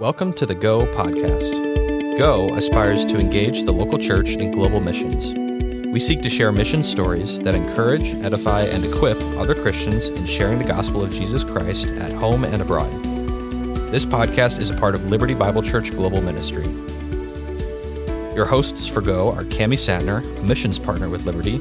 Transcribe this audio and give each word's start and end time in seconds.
Welcome 0.00 0.32
to 0.36 0.46
the 0.46 0.54
Go 0.54 0.86
podcast. 0.86 2.16
Go 2.16 2.54
aspires 2.54 3.04
to 3.04 3.18
engage 3.18 3.64
the 3.64 3.72
local 3.74 3.98
church 3.98 4.30
in 4.30 4.50
global 4.50 4.80
missions. 4.80 5.34
We 5.92 6.00
seek 6.00 6.22
to 6.22 6.30
share 6.30 6.50
mission 6.52 6.82
stories 6.82 7.38
that 7.42 7.54
encourage, 7.54 8.14
edify, 8.14 8.62
and 8.62 8.82
equip 8.82 9.18
other 9.36 9.54
Christians 9.54 10.06
in 10.06 10.24
sharing 10.24 10.58
the 10.58 10.64
gospel 10.64 11.04
of 11.04 11.12
Jesus 11.12 11.44
Christ 11.44 11.86
at 11.98 12.14
home 12.14 12.44
and 12.44 12.62
abroad. 12.62 12.90
This 13.92 14.06
podcast 14.06 14.58
is 14.58 14.70
a 14.70 14.78
part 14.78 14.94
of 14.94 15.04
Liberty 15.10 15.34
Bible 15.34 15.60
Church 15.60 15.90
Global 15.90 16.22
Ministry. 16.22 16.64
Your 18.34 18.46
hosts 18.46 18.88
for 18.88 19.02
Go 19.02 19.30
are 19.32 19.44
Cami 19.44 19.76
Santner, 19.76 20.24
a 20.40 20.42
missions 20.44 20.78
partner 20.78 21.10
with 21.10 21.26
Liberty, 21.26 21.56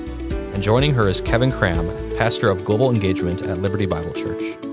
and 0.53 0.63
joining 0.63 0.93
her 0.93 1.09
is 1.09 1.19
Kevin 1.19 1.51
Cram, 1.51 1.85
pastor 2.15 2.49
of 2.49 2.63
global 2.63 2.89
engagement 2.89 3.41
at 3.41 3.59
Liberty 3.59 3.85
Bible 3.85 4.13
Church. 4.13 4.68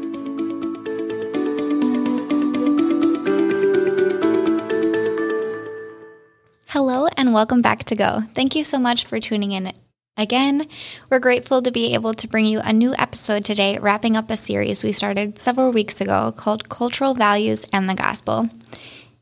Welcome 7.36 7.60
back 7.60 7.84
to 7.84 7.95
Go. 7.95 8.22
Thank 8.32 8.56
you 8.56 8.64
so 8.64 8.78
much 8.78 9.04
for 9.04 9.20
tuning 9.20 9.52
in 9.52 9.74
again. 10.16 10.66
We're 11.10 11.18
grateful 11.18 11.60
to 11.60 11.70
be 11.70 11.92
able 11.92 12.14
to 12.14 12.26
bring 12.26 12.46
you 12.46 12.60
a 12.64 12.72
new 12.72 12.95
episode 12.98 13.45
today, 13.45 13.76
wrapping 13.76 14.16
up 14.16 14.30
a 14.30 14.38
series 14.38 14.82
we 14.82 14.92
started 14.92 15.38
several 15.38 15.70
weeks 15.70 16.00
ago 16.00 16.32
called 16.34 16.70
Cultural 16.70 17.12
Values 17.12 17.66
and 17.74 17.90
the 17.90 17.95
Gospel. 17.95 18.48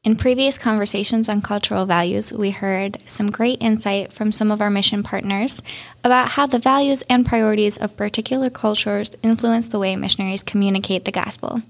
In 0.05 0.15
previous 0.15 0.59
conversations 0.59 1.29
on 1.29 1.43
cultural 1.43 1.87
values, 1.87 2.33
we 2.33 2.51
heard 2.51 2.99
some 3.09 3.33
great 3.33 3.61
insight 3.61 4.13
from 4.13 4.31
some 4.31 4.53
of 4.53 4.63
our 4.63 4.71
mission 4.71 5.03
partners 5.03 5.61
about 6.05 6.29
how 6.29 6.47
the 6.47 6.61
values 6.61 7.03
and 7.11 7.27
priorities 7.27 7.77
of 7.79 7.97
particular 7.97 8.49
cultures 8.49 9.17
influence 9.25 9.67
the 9.67 9.81
way 9.81 9.97
missionaries 9.97 10.45
communicate 10.45 11.05
the 11.05 11.11
gospel. 11.11 11.63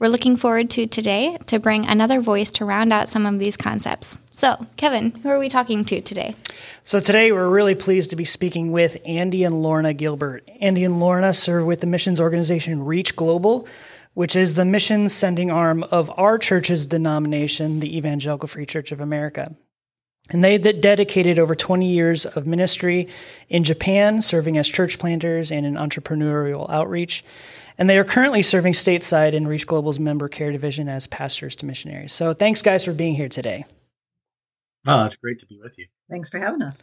We're 0.00 0.08
looking 0.08 0.36
forward 0.36 0.70
to 0.70 0.86
today 0.86 1.38
to 1.46 1.58
bring 1.58 1.84
another 1.84 2.20
voice 2.20 2.52
to 2.52 2.64
round 2.64 2.92
out 2.92 3.08
some 3.08 3.26
of 3.26 3.40
these 3.40 3.56
concepts. 3.56 4.20
So, 4.30 4.66
Kevin, 4.76 5.10
who 5.10 5.28
are 5.28 5.40
we 5.40 5.48
talking 5.48 5.84
to 5.86 6.00
today? 6.00 6.36
So, 6.84 7.00
today 7.00 7.32
we're 7.32 7.48
really 7.48 7.74
pleased 7.74 8.10
to 8.10 8.16
be 8.16 8.24
speaking 8.24 8.70
with 8.70 8.98
Andy 9.04 9.42
and 9.42 9.60
Lorna 9.60 9.92
Gilbert. 9.94 10.48
Andy 10.60 10.84
and 10.84 11.00
Lorna 11.00 11.34
serve 11.34 11.66
with 11.66 11.80
the 11.80 11.88
missions 11.88 12.20
organization 12.20 12.84
ReachGlobal, 12.84 13.66
which 14.14 14.36
is 14.36 14.54
the 14.54 14.64
mission 14.64 15.08
sending 15.08 15.50
arm 15.50 15.82
of 15.82 16.16
our 16.16 16.38
church's 16.38 16.86
denomination, 16.86 17.80
the 17.80 17.96
Evangelical 17.96 18.46
Free 18.46 18.66
Church 18.66 18.92
of 18.92 19.00
America. 19.00 19.56
And 20.30 20.44
they 20.44 20.58
dedicated 20.58 21.40
over 21.40 21.56
20 21.56 21.90
years 21.90 22.24
of 22.24 22.46
ministry 22.46 23.08
in 23.48 23.64
Japan, 23.64 24.22
serving 24.22 24.58
as 24.58 24.68
church 24.68 25.00
planters 25.00 25.50
and 25.50 25.66
in 25.66 25.74
entrepreneurial 25.74 26.70
outreach. 26.70 27.24
And 27.78 27.88
they 27.88 27.98
are 27.98 28.04
currently 28.04 28.42
serving 28.42 28.72
stateside 28.72 29.32
in 29.32 29.46
ReachGlobal's 29.46 30.00
member 30.00 30.28
care 30.28 30.50
division 30.50 30.88
as 30.88 31.06
pastors 31.06 31.54
to 31.56 31.66
missionaries. 31.66 32.12
So 32.12 32.32
thanks, 32.32 32.60
guys, 32.60 32.84
for 32.84 32.92
being 32.92 33.14
here 33.14 33.28
today. 33.28 33.64
Oh, 34.86 35.04
it's 35.04 35.16
great 35.16 35.38
to 35.40 35.46
be 35.46 35.58
with 35.62 35.78
you. 35.78 35.86
Thanks 36.10 36.28
for 36.28 36.38
having 36.38 36.62
us. 36.62 36.82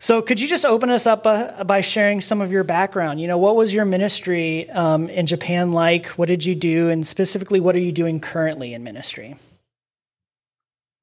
So, 0.00 0.22
could 0.22 0.40
you 0.40 0.46
just 0.46 0.64
open 0.64 0.90
us 0.90 1.06
up 1.06 1.26
uh, 1.26 1.64
by 1.64 1.80
sharing 1.80 2.20
some 2.20 2.40
of 2.40 2.52
your 2.52 2.62
background? 2.62 3.20
You 3.20 3.26
know, 3.26 3.36
what 3.36 3.56
was 3.56 3.74
your 3.74 3.84
ministry 3.84 4.70
um, 4.70 5.10
in 5.10 5.26
Japan 5.26 5.72
like? 5.72 6.06
What 6.10 6.28
did 6.28 6.44
you 6.44 6.54
do? 6.54 6.88
And 6.88 7.04
specifically, 7.04 7.58
what 7.58 7.74
are 7.74 7.80
you 7.80 7.90
doing 7.90 8.20
currently 8.20 8.72
in 8.72 8.84
ministry? 8.84 9.36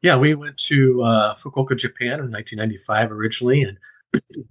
Yeah, 0.02 0.16
we 0.16 0.33
went 0.33 0.57
to 0.57 1.03
uh, 1.03 1.35
Fukuoka, 1.35 1.77
Japan 1.77 2.19
in 2.19 2.31
1995 2.31 3.11
originally. 3.11 3.63
And 3.63 3.77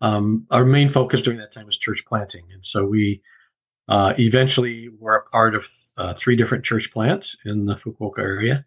um, 0.00 0.46
our 0.50 0.64
main 0.64 0.88
focus 0.88 1.20
during 1.20 1.40
that 1.40 1.52
time 1.52 1.66
was 1.66 1.76
church 1.76 2.04
planting. 2.06 2.44
And 2.52 2.64
so 2.64 2.86
we 2.86 3.22
uh, 3.88 4.14
eventually 4.18 4.88
were 4.98 5.16
a 5.16 5.30
part 5.30 5.54
of 5.54 5.68
uh, 5.96 6.14
three 6.14 6.36
different 6.36 6.64
church 6.64 6.90
plants 6.92 7.36
in 7.44 7.66
the 7.66 7.74
Fukuoka 7.74 8.18
area. 8.18 8.64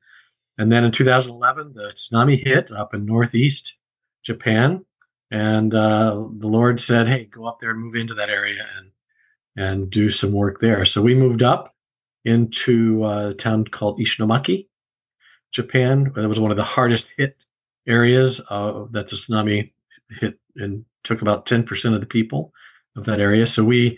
And 0.58 0.72
then 0.72 0.84
in 0.84 0.92
2011, 0.92 1.74
the 1.74 1.94
tsunami 1.96 2.38
hit 2.38 2.72
up 2.72 2.94
in 2.94 3.06
northeast 3.06 3.76
Japan, 4.24 4.86
and 5.30 5.74
uh, 5.74 6.24
the 6.38 6.48
Lord 6.48 6.80
said, 6.80 7.08
"Hey, 7.08 7.26
go 7.26 7.46
up 7.46 7.60
there 7.60 7.72
and 7.72 7.80
move 7.80 7.96
into 7.96 8.14
that 8.16 8.30
area 8.30 8.66
and 8.78 8.92
and 9.56 9.90
do 9.90 10.10
some 10.10 10.32
work 10.32 10.60
there." 10.60 10.84
So 10.86 11.02
we 11.02 11.14
moved 11.14 11.44
up 11.44 11.76
into 12.26 13.06
a 13.06 13.34
town 13.34 13.66
called 13.66 14.00
Ishinomaki, 14.00 14.68
Japan. 15.52 16.12
That 16.16 16.28
was 16.28 16.40
one 16.40 16.52
of 16.52 16.58
the 16.58 16.64
hardest 16.64 17.14
hit 17.18 17.46
areas 17.88 18.42
uh, 18.50 18.86
that 18.92 19.08
the 19.08 19.16
tsunami 19.16 19.72
hit 20.10 20.40
and 20.56 20.86
took 21.04 21.22
about 21.22 21.46
10% 21.46 21.94
of 21.94 22.02
the 22.02 22.08
people 22.08 22.52
of 22.96 23.06
that 23.06 23.22
area. 23.22 23.48
So 23.48 23.64
we 23.64 23.98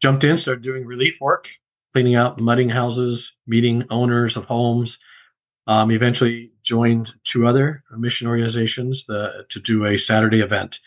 jumped 0.00 0.24
in, 0.24 0.36
started 0.38 0.62
doing 0.62 0.84
relief 0.84 1.18
work, 1.20 1.48
cleaning 1.92 2.14
out 2.14 2.40
mudding 2.40 2.68
houses, 2.68 3.34
meeting 3.46 3.84
owners 3.90 4.36
of 4.36 4.44
homes, 4.44 4.98
um, 5.66 5.90
eventually 5.90 6.50
joined 6.62 7.14
two 7.24 7.46
other 7.46 7.82
mission 7.96 8.26
organizations 8.26 9.06
the, 9.06 9.46
to 9.48 9.60
do 9.60 9.84
a 9.84 9.98
Saturday 9.98 10.40
event 10.40 10.80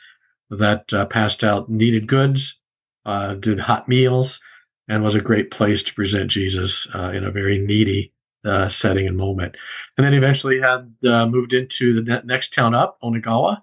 that 0.50 0.94
uh, 0.94 1.06
passed 1.06 1.44
out 1.44 1.69
needed 1.69 2.07
goods, 2.07 2.59
uh, 3.06 3.34
did 3.34 3.59
hot 3.59 3.88
meals, 3.88 4.40
and 4.88 5.03
was 5.03 5.16
a 5.16 5.22
great 5.22 5.51
place 5.51 5.84
to 5.84 5.94
present 5.94 6.31
Jesus 6.31 6.88
uh, 6.95 7.12
in 7.13 7.24
a 7.24 7.31
very 7.31 7.57
needy 7.57 8.13
uh, 8.45 8.69
setting 8.69 9.07
and 9.07 9.18
moment. 9.18 9.56
And 9.97 10.06
then 10.06 10.13
eventually 10.13 10.59
had 10.59 10.94
uh, 11.06 11.25
moved 11.25 11.53
into 11.53 11.94
the 11.94 12.01
ne- 12.01 12.22
next 12.24 12.53
town 12.53 12.74
up, 12.74 12.97
Onagawa, 13.01 13.62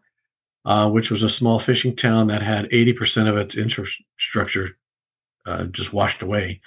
uh, 0.64 0.90
which 0.90 1.10
was 1.10 1.22
a 1.22 1.28
small 1.28 1.58
fishing 1.58 1.96
town 1.96 2.26
that 2.26 2.42
had 2.42 2.70
80% 2.70 3.28
of 3.28 3.36
its 3.36 3.56
infrastructure 3.56 4.76
just 5.70 5.92
washed 5.92 6.22
away. 6.22 6.60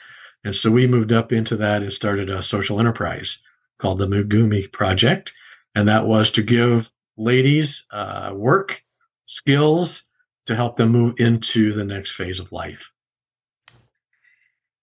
And 0.44 0.56
so 0.56 0.72
we 0.72 0.88
moved 0.88 1.12
up 1.12 1.32
into 1.32 1.58
that 1.58 1.82
and 1.82 1.92
started 1.92 2.30
a 2.30 2.42
social 2.42 2.80
enterprise 2.80 3.40
called 3.80 4.00
the 4.00 4.08
Megumi 4.08 4.72
Project, 4.72 5.34
and 5.76 5.88
that 5.88 6.08
was 6.08 6.32
to 6.32 6.42
give 6.42 6.92
ladies 7.18 7.84
uh, 7.92 8.32
work 8.34 8.84
skills 9.26 10.04
to 10.46 10.56
help 10.56 10.78
them 10.78 10.90
move 10.90 11.16
into 11.18 11.74
the 11.74 11.84
next 11.84 12.12
phase 12.12 12.40
of 12.40 12.52
life. 12.52 12.92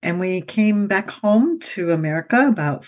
And 0.03 0.21
we 0.21 0.43
came 0.43 0.87
back 0.87 1.11
home 1.11 1.59
to 1.61 1.91
America 1.91 2.47
about 2.47 2.87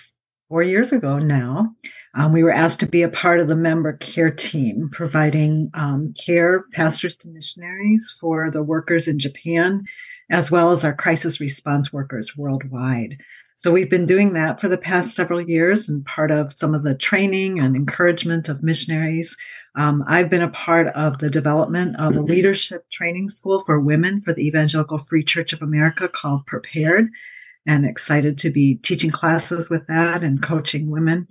four 0.48 0.62
years 0.62 0.92
ago 0.92 1.18
now. 1.18 1.74
Um, 2.14 2.32
we 2.32 2.42
were 2.42 2.52
asked 2.52 2.80
to 2.80 2.86
be 2.86 3.02
a 3.02 3.08
part 3.08 3.40
of 3.40 3.48
the 3.48 3.56
member 3.56 3.94
care 3.94 4.30
team, 4.30 4.90
providing 4.92 5.70
um, 5.74 6.12
care, 6.12 6.64
pastors 6.72 7.16
to 7.18 7.28
missionaries 7.28 8.14
for 8.20 8.50
the 8.50 8.62
workers 8.62 9.08
in 9.08 9.18
Japan, 9.18 9.84
as 10.30 10.50
well 10.50 10.72
as 10.72 10.84
our 10.84 10.94
crisis 10.94 11.40
response 11.40 11.92
workers 11.92 12.36
worldwide. 12.36 13.18
So 13.58 13.72
we've 13.72 13.88
been 13.88 14.04
doing 14.04 14.34
that 14.34 14.60
for 14.60 14.68
the 14.68 14.76
past 14.76 15.14
several 15.14 15.40
years 15.40 15.88
and 15.88 16.04
part 16.04 16.30
of 16.30 16.52
some 16.52 16.74
of 16.74 16.82
the 16.82 16.94
training 16.94 17.58
and 17.58 17.74
encouragement 17.74 18.50
of 18.50 18.62
missionaries. 18.62 19.34
Um, 19.76 20.04
I've 20.06 20.28
been 20.28 20.42
a 20.42 20.50
part 20.50 20.88
of 20.88 21.18
the 21.18 21.30
development 21.30 21.96
of 21.98 22.16
a 22.16 22.20
leadership 22.20 22.84
training 22.90 23.30
school 23.30 23.60
for 23.60 23.80
women 23.80 24.20
for 24.20 24.34
the 24.34 24.46
Evangelical 24.46 24.98
Free 24.98 25.24
Church 25.24 25.54
of 25.54 25.62
America 25.62 26.06
called 26.06 26.44
Prepared 26.44 27.08
and 27.66 27.86
excited 27.86 28.36
to 28.38 28.50
be 28.50 28.74
teaching 28.76 29.10
classes 29.10 29.70
with 29.70 29.86
that 29.86 30.22
and 30.22 30.42
coaching 30.42 30.90
women. 30.90 31.26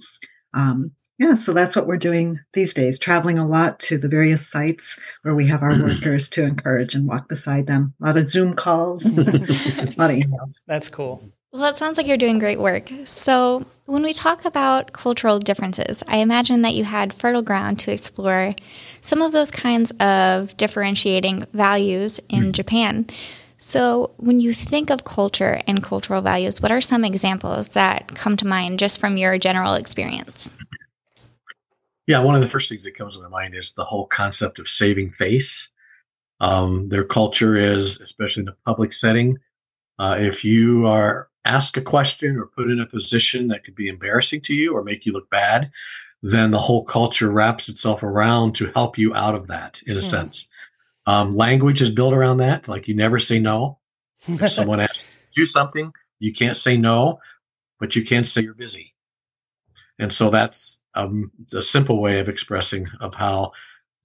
Um, 0.55 0.93
yeah, 1.17 1.35
so 1.35 1.53
that's 1.53 1.75
what 1.75 1.87
we're 1.87 1.97
doing 1.97 2.41
these 2.53 2.73
days, 2.73 2.99
traveling 2.99 3.39
a 3.39 3.47
lot 3.47 3.79
to 3.81 3.97
the 3.97 4.09
various 4.09 4.47
sites 4.47 4.99
where 5.21 5.35
we 5.35 5.47
have 5.47 5.63
our 5.63 5.77
workers 5.79 6.27
to 6.29 6.43
encourage 6.43 6.93
and 6.93 7.07
walk 7.07 7.29
beside 7.29 7.67
them. 7.67 7.93
A 8.01 8.05
lot 8.05 8.17
of 8.17 8.29
Zoom 8.29 8.53
calls, 8.53 9.05
a 9.17 9.21
lot 9.97 10.11
of 10.11 10.17
emails. 10.17 10.59
That's 10.67 10.89
cool. 10.89 11.23
Well, 11.55 11.71
it 11.71 11.77
sounds 11.77 11.95
like 11.95 12.05
you're 12.05 12.17
doing 12.17 12.37
great 12.37 12.59
work. 12.59 12.91
So, 13.05 13.65
when 13.85 14.03
we 14.03 14.11
talk 14.11 14.43
about 14.43 14.91
cultural 14.91 15.39
differences, 15.39 16.03
I 16.05 16.17
imagine 16.17 16.63
that 16.63 16.73
you 16.73 16.83
had 16.83 17.13
fertile 17.13 17.43
ground 17.43 17.79
to 17.79 17.93
explore 17.93 18.55
some 18.99 19.21
of 19.21 19.31
those 19.31 19.51
kinds 19.51 19.91
of 20.01 20.57
differentiating 20.57 21.45
values 21.53 22.19
in 22.27 22.41
mm-hmm. 22.41 22.51
Japan. 22.51 23.07
So, 23.57 24.11
when 24.17 24.41
you 24.41 24.53
think 24.53 24.89
of 24.89 25.05
culture 25.05 25.61
and 25.65 25.81
cultural 25.81 26.21
values, 26.21 26.61
what 26.61 26.73
are 26.73 26.81
some 26.81 27.05
examples 27.05 27.69
that 27.69 28.09
come 28.15 28.35
to 28.35 28.45
mind 28.45 28.77
just 28.77 28.99
from 28.99 29.15
your 29.15 29.37
general 29.37 29.75
experience? 29.75 30.49
Yeah, 32.07 32.19
one 32.19 32.35
of 32.35 32.41
the 32.41 32.49
first 32.49 32.69
things 32.69 32.83
that 32.83 32.95
comes 32.95 33.15
to 33.15 33.21
my 33.21 33.29
mind 33.29 33.55
is 33.55 33.73
the 33.73 33.83
whole 33.83 34.05
concept 34.05 34.59
of 34.59 34.69
saving 34.69 35.11
face. 35.11 35.69
Um, 36.39 36.89
their 36.89 37.03
culture 37.03 37.55
is, 37.55 37.99
especially 37.99 38.43
in 38.43 38.49
a 38.49 38.57
public 38.65 38.93
setting, 38.93 39.37
uh, 39.97 40.17
if 40.19 40.43
you 40.43 40.85
are 40.85 41.29
asked 41.45 41.77
a 41.77 41.81
question 41.81 42.37
or 42.37 42.47
put 42.47 42.69
in 42.69 42.79
a 42.79 42.85
position 42.85 43.47
that 43.47 43.63
could 43.63 43.75
be 43.75 43.87
embarrassing 43.87 44.41
to 44.41 44.53
you 44.53 44.75
or 44.75 44.83
make 44.83 45.05
you 45.05 45.13
look 45.13 45.29
bad, 45.29 45.71
then 46.21 46.51
the 46.51 46.59
whole 46.59 46.83
culture 46.83 47.29
wraps 47.29 47.69
itself 47.69 48.03
around 48.03 48.55
to 48.55 48.71
help 48.73 48.97
you 48.97 49.13
out 49.13 49.35
of 49.35 49.47
that 49.47 49.81
in 49.85 49.93
a 49.93 49.95
yeah. 49.95 50.07
sense. 50.07 50.47
Um, 51.05 51.35
language 51.35 51.81
is 51.81 51.91
built 51.91 52.13
around 52.13 52.37
that. 52.37 52.67
Like 52.67 52.87
you 52.87 52.95
never 52.95 53.19
say 53.19 53.39
no. 53.39 53.79
If 54.27 54.51
someone 54.51 54.79
asks 54.79 54.99
you 54.99 55.03
to 55.03 55.39
do 55.41 55.45
something, 55.45 55.93
you 56.19 56.33
can't 56.33 56.57
say 56.57 56.77
no, 56.77 57.19
but 57.79 57.95
you 57.95 58.03
can 58.03 58.23
say 58.23 58.41
you're 58.41 58.53
busy. 58.53 58.93
And 59.99 60.11
so 60.11 60.29
that's 60.29 60.81
um, 60.95 61.31
a 61.53 61.61
simple 61.61 62.01
way 62.01 62.19
of 62.19 62.29
expressing 62.29 62.87
of 62.99 63.15
how 63.15 63.51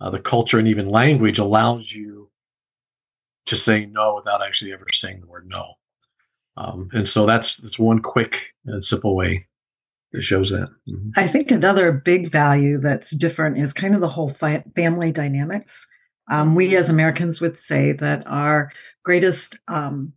uh, 0.01 0.11
the 0.11 0.21
culture 0.21 0.59
and 0.59 0.69
even 0.69 0.89
language 0.89 1.39
allows 1.39 1.93
you 1.93 2.31
to 3.47 3.57
say 3.57 3.87
no 3.87 4.15
without 4.15 4.45
actually 4.45 4.73
ever 4.73 4.87
saying 4.93 5.21
the 5.21 5.27
word 5.27 5.49
no. 5.49 5.75
Um, 6.57 6.89
and 6.93 7.09
so 7.09 7.27
that's 7.27 7.57
that's 7.59 7.79
one 7.79 8.01
quick 8.01 8.55
and 8.67 8.83
simple 8.85 9.17
way. 9.17 9.47
it 10.13 10.25
shows 10.25 10.51
that. 10.51 10.69
Mm-hmm. 10.89 11.11
I 11.17 11.27
think 11.27 11.51
another 11.51 11.93
big 11.93 12.29
value 12.29 12.79
that's 12.79 13.11
different 13.11 13.59
is 13.59 13.73
kind 13.73 13.95
of 13.95 14.01
the 14.01 14.09
whole 14.09 14.29
fi- 14.29 14.65
family 14.75 15.13
dynamics. 15.13 15.87
Um, 16.31 16.55
we 16.55 16.77
as 16.77 16.91
Americans 16.91 17.41
would 17.41 17.59
say 17.59 17.93
that 17.93 18.27
our 18.27 18.71
greatest 19.05 19.59
um, 19.69 20.13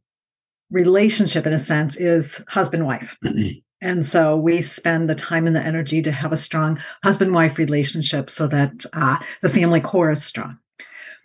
relationship, 0.69 1.47
in 1.47 1.53
a 1.53 1.59
sense, 1.59 1.95
is 1.95 2.41
husband 2.49 2.85
wife. 2.85 3.17
and 3.83 4.06
so 4.06 4.38
we 4.38 4.62
spend 4.62 5.09
the 5.09 5.15
time 5.15 5.45
and 5.45 5.53
the 5.53 5.62
energy 5.62 6.01
to 6.01 6.12
have 6.12 6.31
a 6.31 6.38
strong 6.38 6.80
husband 7.03 7.33
wife 7.33 7.57
relationship 7.57 8.30
so 8.30 8.47
that 8.47 8.85
uh, 8.94 9.18
the 9.41 9.50
family 9.50 9.81
core 9.81 10.12
is 10.12 10.24
strong. 10.24 10.57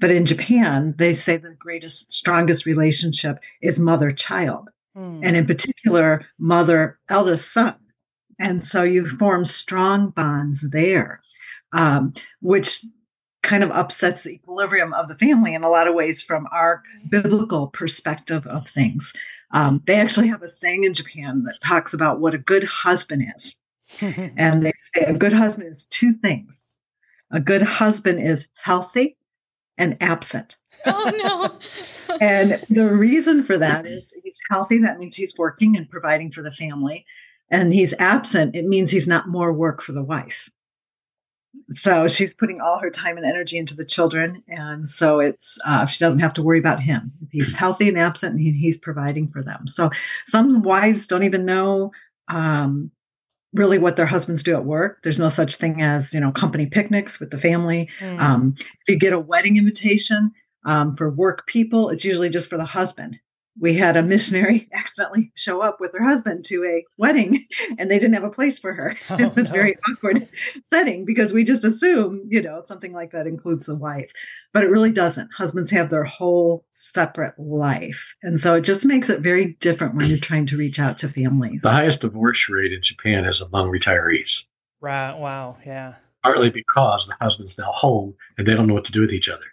But 0.00 0.10
in 0.10 0.26
Japan, 0.26 0.94
they 0.98 1.14
say 1.14 1.36
the 1.36 1.54
greatest, 1.54 2.12
strongest 2.12 2.66
relationship 2.66 3.38
is 3.62 3.78
mother 3.78 4.10
child, 4.10 4.70
mm. 4.96 5.20
and 5.22 5.36
in 5.36 5.46
particular, 5.46 6.26
mother 6.38 6.98
eldest 7.08 7.52
son. 7.52 7.76
And 8.40 8.64
so 8.64 8.82
you 8.82 9.06
form 9.06 9.44
strong 9.44 10.10
bonds 10.10 10.70
there, 10.70 11.20
um, 11.72 12.12
which 12.40 12.84
kind 13.44 13.62
of 13.62 13.70
upsets 13.70 14.24
the 14.24 14.30
equilibrium 14.30 14.92
of 14.94 15.06
the 15.06 15.14
family 15.14 15.54
in 15.54 15.62
a 15.62 15.68
lot 15.68 15.86
of 15.86 15.94
ways 15.94 16.20
from 16.20 16.48
our 16.52 16.82
biblical 17.08 17.68
perspective 17.68 18.46
of 18.48 18.66
things. 18.68 19.14
Um, 19.50 19.82
they 19.86 19.96
actually 19.96 20.28
have 20.28 20.42
a 20.42 20.48
saying 20.48 20.84
in 20.84 20.94
Japan 20.94 21.44
that 21.44 21.60
talks 21.60 21.94
about 21.94 22.20
what 22.20 22.34
a 22.34 22.38
good 22.38 22.64
husband 22.64 23.24
is. 23.36 23.54
and 24.36 24.64
they 24.64 24.72
say 24.94 25.04
a 25.04 25.14
good 25.14 25.32
husband 25.32 25.68
is 25.70 25.86
two 25.86 26.12
things 26.12 26.76
a 27.30 27.40
good 27.40 27.62
husband 27.62 28.20
is 28.20 28.48
healthy 28.62 29.16
and 29.76 29.96
absent. 30.00 30.56
Oh, 30.86 31.12
no. 32.08 32.16
and 32.20 32.52
the 32.70 32.88
reason 32.90 33.44
for 33.44 33.58
that 33.58 33.84
is 33.86 34.14
he's 34.22 34.40
healthy. 34.50 34.78
That 34.78 34.98
means 34.98 35.16
he's 35.16 35.36
working 35.36 35.76
and 35.76 35.88
providing 35.90 36.30
for 36.30 36.42
the 36.42 36.52
family. 36.52 37.04
And 37.50 37.72
he's 37.72 37.94
absent. 37.98 38.56
It 38.56 38.64
means 38.64 38.90
he's 38.90 39.08
not 39.08 39.28
more 39.28 39.52
work 39.52 39.82
for 39.82 39.92
the 39.92 40.02
wife 40.02 40.50
so 41.70 42.08
she's 42.08 42.34
putting 42.34 42.60
all 42.60 42.78
her 42.78 42.90
time 42.90 43.16
and 43.16 43.26
energy 43.26 43.58
into 43.58 43.76
the 43.76 43.84
children 43.84 44.42
and 44.48 44.88
so 44.88 45.20
it's 45.20 45.58
uh, 45.66 45.86
she 45.86 45.98
doesn't 45.98 46.20
have 46.20 46.32
to 46.34 46.42
worry 46.42 46.58
about 46.58 46.80
him. 46.80 47.12
If 47.22 47.30
he's 47.30 47.52
healthy 47.54 47.88
and 47.88 47.98
absent 47.98 48.32
and 48.32 48.40
he, 48.40 48.52
he's 48.52 48.78
providing 48.78 49.28
for 49.28 49.42
them. 49.42 49.66
So 49.66 49.90
some 50.26 50.62
wives 50.62 51.06
don't 51.06 51.24
even 51.24 51.44
know 51.44 51.92
um, 52.28 52.90
really 53.52 53.78
what 53.78 53.96
their 53.96 54.06
husbands 54.06 54.42
do 54.42 54.54
at 54.54 54.64
work. 54.64 55.02
There's 55.02 55.18
no 55.18 55.28
such 55.28 55.56
thing 55.56 55.82
as 55.82 56.12
you 56.12 56.20
know 56.20 56.32
company 56.32 56.66
picnics 56.66 57.20
with 57.20 57.30
the 57.30 57.38
family. 57.38 57.88
Mm. 58.00 58.20
um, 58.20 58.54
if 58.58 58.88
you 58.88 58.96
get 58.96 59.12
a 59.12 59.18
wedding 59.18 59.56
invitation 59.56 60.32
um, 60.64 60.94
for 60.94 61.08
work 61.08 61.46
people 61.46 61.88
it's 61.88 62.04
usually 62.04 62.28
just 62.28 62.50
for 62.50 62.56
the 62.56 62.64
husband 62.64 63.20
we 63.60 63.74
had 63.74 63.96
a 63.96 64.02
missionary 64.02 64.68
accidentally 64.74 65.32
show 65.34 65.60
up 65.60 65.80
with 65.80 65.92
her 65.92 66.04
husband 66.04 66.44
to 66.46 66.64
a 66.64 66.84
wedding 66.96 67.46
and 67.78 67.90
they 67.90 67.98
didn't 67.98 68.14
have 68.14 68.24
a 68.24 68.30
place 68.30 68.58
for 68.58 68.74
her. 68.74 68.96
Oh, 69.10 69.18
it 69.18 69.34
was 69.34 69.48
no. 69.48 69.54
very 69.54 69.76
awkward 69.88 70.28
setting 70.64 71.04
because 71.04 71.32
we 71.32 71.44
just 71.44 71.64
assume, 71.64 72.22
you 72.28 72.42
know, 72.42 72.62
something 72.64 72.92
like 72.92 73.12
that 73.12 73.26
includes 73.26 73.66
the 73.66 73.74
wife, 73.74 74.12
but 74.52 74.64
it 74.64 74.70
really 74.70 74.92
doesn't. 74.92 75.32
Husbands 75.34 75.70
have 75.70 75.90
their 75.90 76.04
whole 76.04 76.64
separate 76.72 77.38
life. 77.38 78.14
And 78.22 78.40
so 78.40 78.54
it 78.54 78.62
just 78.62 78.84
makes 78.84 79.10
it 79.10 79.20
very 79.20 79.56
different 79.60 79.94
when 79.94 80.06
you're 80.06 80.18
trying 80.18 80.46
to 80.46 80.56
reach 80.56 80.78
out 80.78 80.98
to 80.98 81.08
families. 81.08 81.62
The 81.62 81.72
highest 81.72 82.00
divorce 82.00 82.48
rate 82.48 82.72
in 82.72 82.82
Japan 82.82 83.24
is 83.24 83.40
among 83.40 83.70
retirees. 83.70 84.46
Right. 84.80 85.14
Wow. 85.14 85.56
Yeah. 85.66 85.96
Partly 86.22 86.50
because 86.50 87.06
the 87.06 87.14
husband's 87.14 87.58
now 87.58 87.72
home 87.72 88.14
and 88.36 88.46
they 88.46 88.54
don't 88.54 88.66
know 88.66 88.74
what 88.74 88.84
to 88.86 88.92
do 88.92 89.00
with 89.00 89.12
each 89.12 89.28
other. 89.28 89.44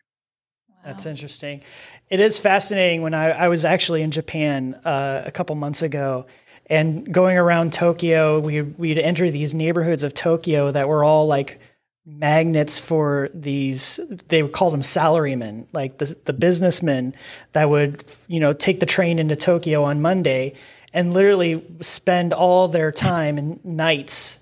That's 0.85 1.05
interesting. 1.05 1.61
It 2.09 2.19
is 2.19 2.37
fascinating. 2.37 3.01
When 3.01 3.13
I, 3.13 3.31
I 3.31 3.47
was 3.47 3.65
actually 3.65 4.03
in 4.03 4.11
Japan 4.11 4.75
uh, 4.85 5.23
a 5.25 5.31
couple 5.31 5.55
months 5.55 5.81
ago, 5.81 6.27
and 6.67 7.11
going 7.11 7.37
around 7.37 7.73
Tokyo, 7.73 8.39
we 8.39 8.61
we'd 8.61 8.97
enter 8.97 9.29
these 9.29 9.53
neighborhoods 9.53 10.03
of 10.03 10.13
Tokyo 10.13 10.71
that 10.71 10.87
were 10.87 11.03
all 11.03 11.27
like 11.27 11.59
magnets 12.05 12.77
for 12.77 13.29
these. 13.33 13.99
They 14.27 14.43
would 14.43 14.51
call 14.51 14.71
them 14.71 14.81
salarymen, 14.81 15.65
like 15.73 15.97
the 15.97 16.17
the 16.25 16.33
businessmen 16.33 17.15
that 17.53 17.69
would 17.69 18.03
you 18.27 18.39
know 18.39 18.53
take 18.53 18.79
the 18.79 18.85
train 18.85 19.19
into 19.19 19.35
Tokyo 19.35 19.83
on 19.83 20.01
Monday 20.01 20.53
and 20.93 21.13
literally 21.13 21.65
spend 21.81 22.31
all 22.31 22.67
their 22.67 22.91
time 22.91 23.37
and 23.37 23.63
nights 23.65 24.39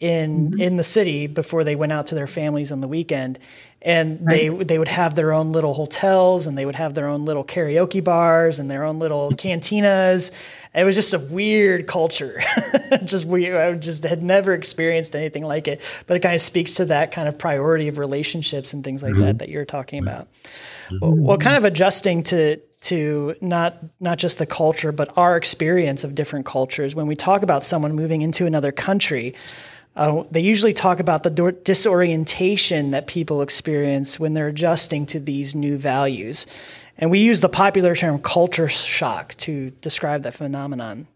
in 0.00 0.50
mm-hmm. 0.50 0.60
in 0.60 0.76
the 0.76 0.82
city 0.82 1.26
before 1.26 1.62
they 1.62 1.76
went 1.76 1.92
out 1.92 2.08
to 2.08 2.14
their 2.14 2.26
families 2.26 2.72
on 2.72 2.80
the 2.80 2.88
weekend 2.88 3.38
and 3.82 4.20
right. 4.20 4.30
they 4.30 4.64
they 4.64 4.78
would 4.78 4.88
have 4.88 5.14
their 5.14 5.32
own 5.32 5.52
little 5.52 5.74
hotels 5.74 6.46
and 6.46 6.56
they 6.56 6.66
would 6.66 6.74
have 6.74 6.94
their 6.94 7.06
own 7.06 7.24
little 7.24 7.44
karaoke 7.44 8.02
bars 8.02 8.58
and 8.58 8.70
their 8.70 8.84
own 8.84 8.98
little 8.98 9.30
cantinas 9.30 10.30
it 10.74 10.84
was 10.84 10.94
just 10.94 11.14
a 11.14 11.18
weird 11.18 11.86
culture 11.86 12.40
just 13.04 13.26
we 13.26 13.52
i 13.52 13.72
just 13.72 14.04
had 14.04 14.22
never 14.22 14.52
experienced 14.52 15.16
anything 15.16 15.44
like 15.44 15.66
it 15.66 15.80
but 16.06 16.16
it 16.16 16.20
kind 16.20 16.34
of 16.34 16.40
speaks 16.40 16.74
to 16.74 16.84
that 16.86 17.10
kind 17.10 17.26
of 17.26 17.38
priority 17.38 17.88
of 17.88 17.98
relationships 17.98 18.72
and 18.72 18.84
things 18.84 19.02
like 19.02 19.12
mm-hmm. 19.12 19.26
that 19.26 19.38
that 19.38 19.48
you're 19.48 19.64
talking 19.64 20.02
about 20.02 20.28
mm-hmm. 20.90 21.22
well 21.22 21.38
kind 21.38 21.56
of 21.56 21.64
adjusting 21.64 22.22
to 22.22 22.56
to 22.80 23.34
not 23.40 23.78
not 23.98 24.18
just 24.18 24.38
the 24.38 24.46
culture 24.46 24.92
but 24.92 25.16
our 25.16 25.36
experience 25.36 26.04
of 26.04 26.14
different 26.14 26.44
cultures 26.44 26.94
when 26.94 27.06
we 27.06 27.16
talk 27.16 27.42
about 27.42 27.64
someone 27.64 27.94
moving 27.94 28.20
into 28.22 28.46
another 28.46 28.72
country 28.72 29.34
uh, 29.96 30.24
they 30.30 30.40
usually 30.40 30.72
talk 30.72 31.00
about 31.00 31.22
the 31.22 31.52
disorientation 31.64 32.92
that 32.92 33.06
people 33.06 33.42
experience 33.42 34.20
when 34.20 34.34
they're 34.34 34.48
adjusting 34.48 35.06
to 35.06 35.20
these 35.20 35.54
new 35.54 35.76
values. 35.76 36.46
And 36.98 37.10
we 37.10 37.18
use 37.18 37.40
the 37.40 37.48
popular 37.48 37.94
term 37.94 38.20
culture 38.20 38.68
shock 38.68 39.34
to 39.38 39.70
describe 39.80 40.22
that 40.22 40.34
phenomenon. 40.34 41.06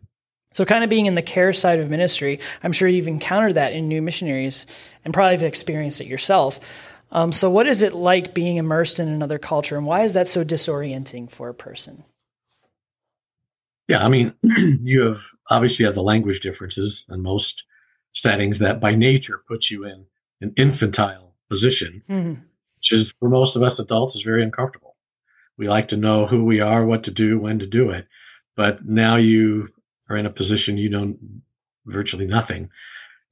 So, 0.53 0.65
kind 0.65 0.85
of 0.85 0.91
being 0.91 1.07
in 1.07 1.15
the 1.15 1.23
care 1.23 1.53
side 1.53 1.81
of 1.81 1.91
ministry, 1.91 2.41
I'm 2.63 2.73
sure 2.73 2.89
you've 2.89 3.09
encountered 3.09 3.55
that 3.55 3.73
in 3.73 3.89
new 3.89 4.01
missionaries 4.01 4.67
and 5.05 5.13
probably 5.13 5.33
have 5.33 5.43
experienced 5.43 6.01
it 6.01 6.07
yourself. 6.07 6.61
Um, 7.11 7.33
so, 7.33 7.51
what 7.51 7.67
is 7.67 7.83
it 7.83 7.93
like 7.93 8.35
being 8.35 8.57
immersed 8.57 8.99
in 8.99 9.09
another 9.09 9.39
culture, 9.39 9.77
and 9.77 9.85
why 9.85 10.03
is 10.03 10.13
that 10.15 10.29
so 10.29 10.45
disorienting 10.45 11.31
for 11.31 11.49
a 11.49 11.55
person? 11.55 12.05
Yeah, 13.89 14.05
I 14.05 14.09
mean, 14.09 14.33
you 14.83 15.03
have 15.03 15.23
obviously 15.51 15.85
have 15.87 15.97
the 15.97 16.03
language 16.03 16.41
differences, 16.41 17.05
and 17.09 17.23
most 17.23 17.65
settings 18.15 18.61
that 18.61 18.81
by 18.81 18.95
nature 18.95 19.43
puts 19.47 19.71
you 19.71 19.85
in 19.85 20.07
an 20.41 20.55
infantile 20.57 21.35
position, 21.49 22.03
mm-hmm. 22.09 22.41
which 22.77 22.93
is 22.93 23.13
for 23.19 23.29
most 23.29 23.57
of 23.57 23.63
us 23.63 23.79
adults 23.79 24.17
is 24.17 24.23
very 24.23 24.43
uncomfortable. 24.43 24.97
We 25.59 25.69
like 25.69 25.89
to 25.89 25.97
know 25.97 26.27
who 26.27 26.45
we 26.45 26.61
are, 26.61 26.85
what 26.85 27.05
to 27.05 27.11
do, 27.11 27.39
when 27.39 27.59
to 27.59 27.67
do 27.67 27.91
it. 27.91 28.07
But 28.57 28.87
now 28.87 29.17
you 29.17 29.69
are 30.09 30.17
in 30.17 30.27
a 30.27 30.31
position 30.31 30.79
you 30.79 30.89
know 30.89 31.17
virtually 31.87 32.27
nothing. 32.27 32.71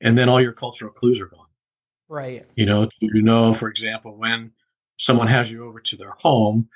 And 0.00 0.18
then 0.18 0.28
all 0.28 0.40
your 0.40 0.52
cultural 0.52 0.92
clues 0.92 1.20
are 1.20 1.26
gone. 1.26 1.46
Right. 2.08 2.46
You 2.56 2.66
know, 2.66 2.88
you 3.00 3.22
know, 3.22 3.54
for 3.54 3.68
example, 3.68 4.16
when 4.16 4.52
someone 4.98 5.28
has 5.28 5.50
you 5.50 5.64
over 5.64 5.80
to 5.80 5.96
their 5.96 6.10
home, 6.18 6.68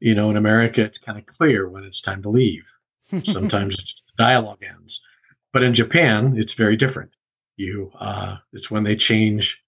you 0.00 0.14
know, 0.14 0.30
in 0.30 0.36
America, 0.36 0.82
it's 0.82 0.98
kind 0.98 1.18
of 1.18 1.26
clear 1.26 1.68
when 1.68 1.84
it's 1.84 2.00
time 2.00 2.22
to 2.22 2.30
leave. 2.30 2.64
Sometimes 3.24 3.76
dialogue 4.16 4.62
ends. 4.62 5.04
But 5.52 5.62
in 5.62 5.74
Japan, 5.74 6.34
it's 6.36 6.54
very 6.54 6.76
different 6.76 7.10
you. 7.56 7.90
Uh, 7.98 8.36
it's 8.52 8.70
when 8.70 8.82
they 8.82 8.96
change, 8.96 9.62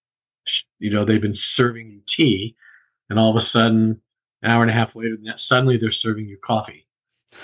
you 0.78 0.90
know, 0.90 1.04
they've 1.04 1.20
been 1.20 1.34
serving 1.34 1.90
you 1.90 2.00
tea, 2.06 2.56
and 3.10 3.18
all 3.18 3.30
of 3.30 3.36
a 3.36 3.40
sudden, 3.40 4.00
an 4.42 4.50
hour 4.50 4.62
and 4.62 4.70
a 4.70 4.74
half 4.74 4.96
later, 4.96 5.16
that 5.24 5.40
suddenly 5.40 5.76
they're 5.76 5.90
serving 5.90 6.26
you 6.26 6.38
coffee. 6.38 6.86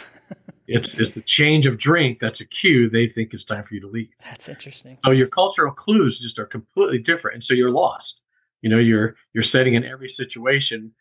it's, 0.66 0.98
it's 0.98 1.12
the 1.12 1.22
change 1.22 1.66
of 1.66 1.78
drink 1.78 2.18
that's 2.18 2.40
a 2.40 2.46
cue 2.46 2.88
they 2.88 3.08
think 3.08 3.32
it's 3.32 3.44
time 3.44 3.64
for 3.64 3.74
you 3.74 3.80
to 3.80 3.88
leave. 3.88 4.10
That's 4.24 4.48
interesting. 4.48 4.98
So 5.04 5.10
your 5.10 5.28
cultural 5.28 5.72
clues 5.72 6.18
just 6.18 6.38
are 6.38 6.46
completely 6.46 6.98
different, 6.98 7.34
and 7.34 7.44
so 7.44 7.54
you're 7.54 7.70
lost. 7.70 8.22
You 8.62 8.68
know, 8.68 8.78
you're 8.78 9.16
you're 9.32 9.42
setting 9.42 9.74
in 9.74 9.84
every 9.84 10.08
situation 10.08 10.92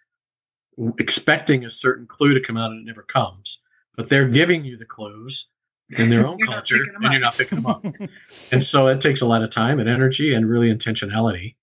expecting 0.98 1.66
a 1.66 1.70
certain 1.70 2.08
clue 2.08 2.34
to 2.34 2.40
come 2.40 2.58
out 2.58 2.72
and 2.72 2.82
it 2.82 2.86
never 2.86 3.04
comes. 3.04 3.62
But 3.96 4.10
they're 4.10 4.28
giving 4.28 4.64
you 4.64 4.78
the 4.78 4.86
clues 4.86 5.48
in 5.92 6.10
their 6.10 6.26
own 6.26 6.38
culture 6.46 6.76
and 6.76 7.12
you're 7.12 7.22
not 7.22 7.38
picking 7.38 7.62
them 7.62 7.66
up. 7.66 7.86
and 8.52 8.64
so 8.64 8.88
it 8.88 9.02
takes 9.02 9.22
a 9.22 9.26
lot 9.26 9.42
of 9.42 9.50
time 9.50 9.80
and 9.80 9.90
energy 9.90 10.34
and 10.34 10.50
really 10.50 10.74
intentionality 10.74 11.56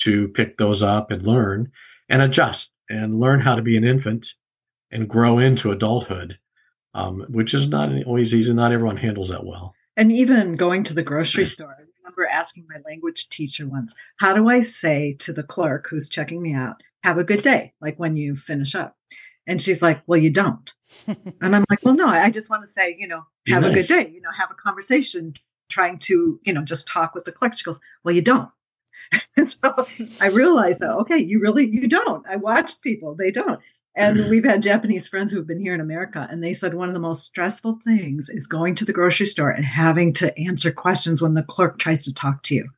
to 0.00 0.28
pick 0.28 0.58
those 0.58 0.82
up 0.82 1.10
and 1.10 1.22
learn 1.22 1.70
and 2.08 2.22
adjust 2.22 2.70
and 2.88 3.18
learn 3.18 3.40
how 3.40 3.54
to 3.54 3.62
be 3.62 3.76
an 3.76 3.84
infant 3.84 4.34
and 4.90 5.08
grow 5.08 5.38
into 5.38 5.72
adulthood, 5.72 6.38
um, 6.94 7.24
which 7.28 7.54
is 7.54 7.66
not 7.66 7.90
always 8.04 8.34
easy. 8.34 8.52
Not 8.52 8.72
everyone 8.72 8.96
handles 8.96 9.30
that 9.30 9.44
well. 9.44 9.74
And 9.96 10.12
even 10.12 10.56
going 10.56 10.82
to 10.84 10.94
the 10.94 11.02
grocery 11.02 11.46
store, 11.46 11.74
I 11.78 11.82
remember 12.02 12.26
asking 12.26 12.66
my 12.68 12.80
language 12.86 13.28
teacher 13.28 13.66
once, 13.66 13.94
How 14.18 14.34
do 14.34 14.48
I 14.48 14.60
say 14.60 15.14
to 15.20 15.32
the 15.32 15.42
clerk 15.42 15.88
who's 15.88 16.08
checking 16.08 16.42
me 16.42 16.52
out, 16.52 16.82
have 17.02 17.18
a 17.18 17.24
good 17.24 17.42
day, 17.42 17.72
like 17.80 17.98
when 17.98 18.16
you 18.16 18.36
finish 18.36 18.74
up? 18.74 18.96
And 19.46 19.60
she's 19.62 19.82
like, 19.82 20.02
Well, 20.06 20.18
you 20.18 20.30
don't. 20.30 20.72
and 21.06 21.54
I'm 21.56 21.64
like, 21.70 21.80
Well, 21.84 21.94
no, 21.94 22.06
I 22.08 22.30
just 22.30 22.50
want 22.50 22.62
to 22.62 22.68
say, 22.68 22.96
you 22.98 23.06
know, 23.08 23.22
have 23.48 23.62
nice. 23.62 23.70
a 23.70 23.74
good 23.74 24.04
day, 24.04 24.10
you 24.12 24.20
know, 24.20 24.30
have 24.36 24.50
a 24.50 24.54
conversation, 24.54 25.34
trying 25.68 25.98
to, 26.00 26.40
you 26.44 26.52
know, 26.52 26.62
just 26.62 26.86
talk 26.86 27.14
with 27.14 27.24
the 27.24 27.32
clerk. 27.32 27.56
She 27.56 27.64
goes, 27.64 27.80
Well, 28.04 28.14
you 28.14 28.22
don't. 28.22 28.50
and 29.36 29.50
so 29.50 29.86
I 30.20 30.28
realized 30.28 30.80
that, 30.80 30.90
okay, 31.02 31.18
you 31.18 31.40
really, 31.40 31.66
you 31.66 31.88
don't. 31.88 32.26
I 32.28 32.36
watched 32.36 32.82
people, 32.82 33.14
they 33.14 33.30
don't. 33.30 33.60
And 33.98 34.28
we've 34.28 34.44
had 34.44 34.62
Japanese 34.62 35.08
friends 35.08 35.32
who've 35.32 35.46
been 35.46 35.58
here 35.60 35.72
in 35.72 35.80
America, 35.80 36.28
and 36.30 36.44
they 36.44 36.52
said 36.52 36.74
one 36.74 36.88
of 36.88 36.92
the 36.94 37.00
most 37.00 37.24
stressful 37.24 37.80
things 37.82 38.28
is 38.28 38.46
going 38.46 38.74
to 38.74 38.84
the 38.84 38.92
grocery 38.92 39.24
store 39.24 39.48
and 39.48 39.64
having 39.64 40.12
to 40.14 40.38
answer 40.38 40.70
questions 40.70 41.22
when 41.22 41.32
the 41.32 41.42
clerk 41.42 41.78
tries 41.78 42.04
to 42.04 42.12
talk 42.12 42.42
to 42.44 42.54
you 42.54 42.68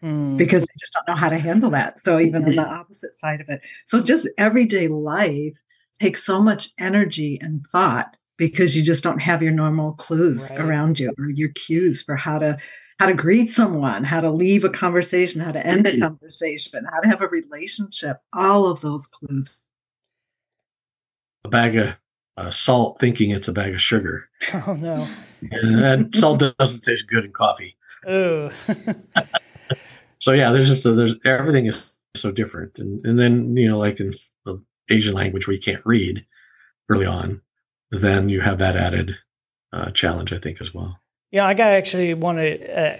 Hmm. 0.00 0.36
because 0.36 0.62
they 0.62 0.74
just 0.78 0.92
don't 0.92 1.08
know 1.08 1.18
how 1.18 1.28
to 1.30 1.38
handle 1.38 1.70
that. 1.70 2.00
So, 2.00 2.20
even 2.20 2.44
on 2.44 2.52
the 2.52 2.68
opposite 2.68 3.16
side 3.18 3.40
of 3.40 3.48
it. 3.48 3.62
So, 3.86 4.00
just 4.00 4.28
everyday 4.38 4.86
life 4.88 5.56
takes 6.00 6.24
so 6.24 6.40
much 6.42 6.70
energy 6.78 7.38
and 7.40 7.64
thought 7.72 8.16
because 8.36 8.76
you 8.76 8.82
just 8.82 9.02
don't 9.02 9.20
have 9.20 9.42
your 9.42 9.52
normal 9.52 9.92
clues 9.94 10.48
Right. 10.50 10.60
around 10.60 10.98
you 11.00 11.12
or 11.18 11.28
your 11.30 11.48
cues 11.50 12.02
for 12.02 12.14
how 12.16 12.38
to 12.38 12.56
how 13.00 13.06
to 13.06 13.14
greet 13.14 13.48
someone, 13.48 14.02
how 14.02 14.20
to 14.20 14.30
leave 14.30 14.64
a 14.64 14.68
conversation, 14.70 15.40
how 15.40 15.52
to 15.52 15.64
end 15.64 15.86
a 15.86 15.98
conversation, 16.00 16.84
how 16.92 17.00
to 17.00 17.08
have 17.08 17.22
a 17.22 17.28
relationship, 17.28 18.16
all 18.32 18.66
of 18.66 18.80
those 18.80 19.06
clues. 19.06 19.60
A 21.44 21.48
bag 21.48 21.76
of 21.76 21.94
uh, 22.36 22.50
salt, 22.50 22.98
thinking 22.98 23.30
it's 23.30 23.46
a 23.48 23.52
bag 23.52 23.72
of 23.74 23.80
sugar, 23.80 24.28
Oh 24.66 24.74
no. 24.80 25.06
and 25.52 25.78
that 25.78 26.16
salt 26.16 26.42
doesn't 26.58 26.82
taste 26.82 27.06
good 27.08 27.24
in 27.24 27.32
coffee. 27.32 27.76
Oh. 28.06 28.50
So 30.20 30.32
yeah, 30.32 30.50
there's 30.50 30.68
just 30.68 30.84
a, 30.84 30.92
there's 30.94 31.14
everything 31.24 31.66
is 31.66 31.80
so 32.16 32.32
different, 32.32 32.80
and 32.80 33.04
and 33.06 33.16
then 33.18 33.56
you 33.56 33.68
know 33.68 33.78
like 33.78 34.00
in 34.00 34.10
the 34.10 34.18
Asian 34.90 35.14
language 35.14 35.46
you 35.48 35.58
can't 35.58 35.84
read 35.84 36.24
early 36.88 37.06
on, 37.06 37.42
then 37.90 38.28
you 38.28 38.40
have 38.40 38.58
that 38.58 38.76
added 38.76 39.16
uh, 39.72 39.90
challenge, 39.90 40.32
I 40.32 40.38
think, 40.38 40.60
as 40.60 40.72
well. 40.72 40.98
Yeah, 41.30 41.46
I 41.46 41.54
got 41.54 41.68
actually 41.68 42.14
one 42.14 42.38
uh, 42.38 42.98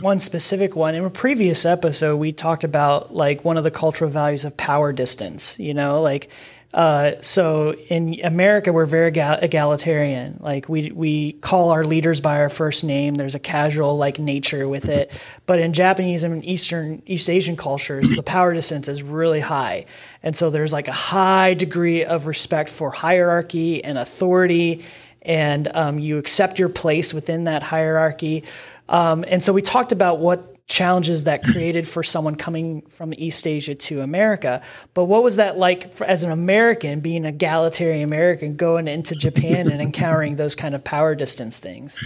one 0.00 0.18
specific 0.18 0.74
one. 0.74 0.94
In 0.94 1.04
a 1.04 1.10
previous 1.10 1.64
episode, 1.64 2.16
we 2.16 2.32
talked 2.32 2.64
about 2.64 3.14
like 3.14 3.44
one 3.44 3.56
of 3.56 3.64
the 3.64 3.70
cultural 3.70 4.10
values 4.10 4.44
of 4.44 4.56
power 4.56 4.92
distance. 4.92 5.58
You 5.58 5.74
know, 5.74 6.02
like 6.02 6.30
uh, 6.76 7.22
so 7.22 7.72
in 7.88 8.20
America, 8.22 8.70
we're 8.70 8.84
very 8.84 9.08
egalitarian. 9.08 10.36
Like 10.40 10.68
we 10.68 10.90
we 10.90 11.32
call 11.32 11.70
our 11.70 11.84
leaders 11.84 12.20
by 12.20 12.38
our 12.38 12.50
first 12.50 12.84
name. 12.84 13.14
There's 13.14 13.34
a 13.34 13.38
casual 13.38 13.96
like 13.96 14.18
nature 14.18 14.68
with 14.68 14.90
it. 14.90 15.10
But 15.46 15.58
in 15.58 15.72
Japanese 15.72 16.22
and 16.22 16.44
Eastern 16.44 17.02
East 17.06 17.30
Asian 17.30 17.56
cultures, 17.56 18.10
the 18.10 18.22
power 18.22 18.52
distance 18.52 18.88
is 18.88 19.02
really 19.02 19.40
high, 19.40 19.86
and 20.22 20.36
so 20.36 20.50
there's 20.50 20.72
like 20.72 20.86
a 20.86 20.92
high 20.92 21.54
degree 21.54 22.04
of 22.04 22.26
respect 22.26 22.68
for 22.68 22.90
hierarchy 22.90 23.82
and 23.82 23.96
authority 23.96 24.84
and 25.22 25.68
um, 25.74 25.98
you 25.98 26.18
accept 26.18 26.58
your 26.58 26.68
place 26.68 27.12
within 27.12 27.44
that 27.44 27.62
hierarchy. 27.62 28.44
Um, 28.88 29.24
and 29.26 29.42
so 29.42 29.52
we 29.52 29.60
talked 29.60 29.90
about 29.90 30.20
what 30.20 30.55
challenges 30.66 31.24
that 31.24 31.44
created 31.44 31.86
for 31.86 32.02
someone 32.02 32.34
coming 32.34 32.82
from 32.88 33.14
East 33.16 33.46
Asia 33.46 33.74
to 33.74 34.00
America. 34.00 34.60
But 34.94 35.04
what 35.04 35.22
was 35.22 35.36
that 35.36 35.56
like 35.56 35.92
for, 35.94 36.04
as 36.04 36.24
an 36.24 36.32
American, 36.32 37.00
being 37.00 37.24
a 37.24 37.28
egalitarian 37.28 38.02
American, 38.02 38.56
going 38.56 38.88
into 38.88 39.14
Japan 39.14 39.70
and 39.70 39.80
encountering 39.80 40.36
those 40.36 40.54
kind 40.54 40.74
of 40.74 40.82
power 40.82 41.14
distance 41.14 41.58
things? 41.58 41.98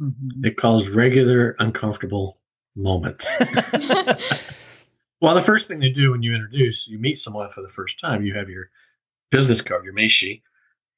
Mm-hmm. 0.00 0.46
It 0.46 0.56
caused 0.56 0.88
regular 0.88 1.56
uncomfortable 1.58 2.38
moments. 2.74 3.30
well, 5.20 5.34
the 5.34 5.42
first 5.42 5.68
thing 5.68 5.80
they 5.80 5.90
do 5.90 6.12
when 6.12 6.22
you 6.22 6.34
introduce, 6.34 6.88
you 6.88 6.98
meet 6.98 7.18
someone 7.18 7.50
for 7.50 7.60
the 7.60 7.68
first 7.68 8.00
time, 8.00 8.24
you 8.24 8.34
have 8.34 8.48
your 8.48 8.70
business 9.30 9.60
card, 9.60 9.84
your 9.84 9.94
meishi, 9.94 10.40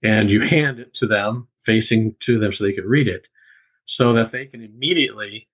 and 0.04 0.30
you 0.30 0.40
hand 0.42 0.78
it 0.78 0.94
to 0.94 1.06
them, 1.06 1.48
facing 1.60 2.14
to 2.20 2.38
them 2.38 2.52
so 2.52 2.62
they 2.62 2.72
can 2.72 2.86
read 2.86 3.08
it, 3.08 3.28
so 3.84 4.12
that 4.12 4.30
they 4.30 4.46
can 4.46 4.62
immediately 4.62 5.48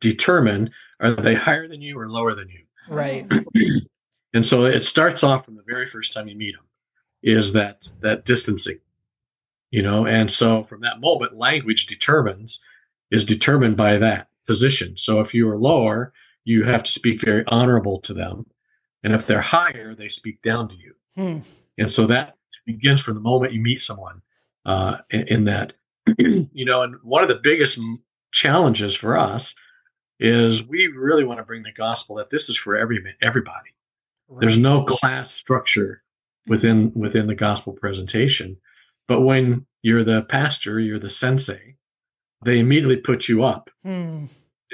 determine 0.00 0.70
are 1.00 1.12
they 1.12 1.34
higher 1.34 1.68
than 1.68 1.80
you 1.80 1.98
or 1.98 2.08
lower 2.08 2.34
than 2.34 2.48
you. 2.48 2.64
Right. 2.88 3.30
And 4.32 4.46
so 4.46 4.64
it 4.64 4.84
starts 4.84 5.22
off 5.22 5.44
from 5.44 5.56
the 5.56 5.64
very 5.66 5.86
first 5.86 6.12
time 6.12 6.28
you 6.28 6.36
meet 6.36 6.54
them, 6.54 6.64
is 7.22 7.52
that 7.52 7.88
that 8.00 8.24
distancing, 8.24 8.78
you 9.70 9.82
know. 9.82 10.06
And 10.06 10.30
so 10.30 10.64
from 10.64 10.82
that 10.82 11.00
moment, 11.00 11.36
language 11.36 11.86
determines 11.86 12.60
is 13.10 13.24
determined 13.24 13.76
by 13.76 13.98
that 13.98 14.28
position. 14.46 14.96
So 14.96 15.20
if 15.20 15.34
you 15.34 15.48
are 15.48 15.58
lower, 15.58 16.12
you 16.44 16.64
have 16.64 16.84
to 16.84 16.92
speak 16.92 17.20
very 17.20 17.44
honorable 17.48 17.98
to 18.00 18.14
them, 18.14 18.46
and 19.02 19.12
if 19.12 19.26
they're 19.26 19.40
higher, 19.40 19.94
they 19.94 20.08
speak 20.08 20.42
down 20.42 20.68
to 20.68 20.76
you. 20.76 20.94
Hmm. 21.16 21.38
And 21.76 21.90
so 21.90 22.06
that 22.06 22.36
begins 22.66 23.00
from 23.00 23.14
the 23.14 23.20
moment 23.20 23.52
you 23.52 23.60
meet 23.60 23.80
someone 23.80 24.22
uh, 24.64 24.98
in, 25.10 25.22
in 25.22 25.44
that, 25.46 25.72
you 26.18 26.64
know, 26.64 26.82
and 26.82 26.96
one 27.02 27.22
of 27.22 27.28
the 27.28 27.40
biggest 27.42 27.80
challenges 28.30 28.94
for 28.94 29.18
us 29.18 29.54
is 30.20 30.64
we 30.64 30.86
really 30.86 31.24
want 31.24 31.38
to 31.40 31.44
bring 31.44 31.62
the 31.62 31.72
gospel 31.72 32.16
that 32.16 32.30
this 32.30 32.48
is 32.48 32.56
for 32.56 32.76
every 32.76 33.02
everybody. 33.22 33.70
There's 34.38 34.58
no 34.58 34.84
class 34.84 35.30
structure 35.32 36.02
within 36.46 36.92
within 36.94 37.26
the 37.26 37.34
gospel 37.34 37.72
presentation, 37.72 38.56
but 39.08 39.22
when 39.22 39.66
you're 39.82 40.04
the 40.04 40.22
pastor, 40.22 40.78
you're 40.78 40.98
the 40.98 41.10
sensei, 41.10 41.74
they 42.44 42.58
immediately 42.58 42.98
put 42.98 43.28
you 43.28 43.44
up, 43.44 43.70
Hmm. 43.82 44.26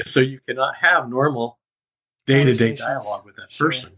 so 0.04 0.20
you 0.20 0.40
cannot 0.40 0.74
have 0.76 1.08
normal 1.08 1.58
day 2.26 2.44
to 2.44 2.52
day 2.52 2.74
dialogue 2.74 3.24
with 3.24 3.36
that 3.36 3.50
Sure. 3.52 3.68
person. 3.68 3.92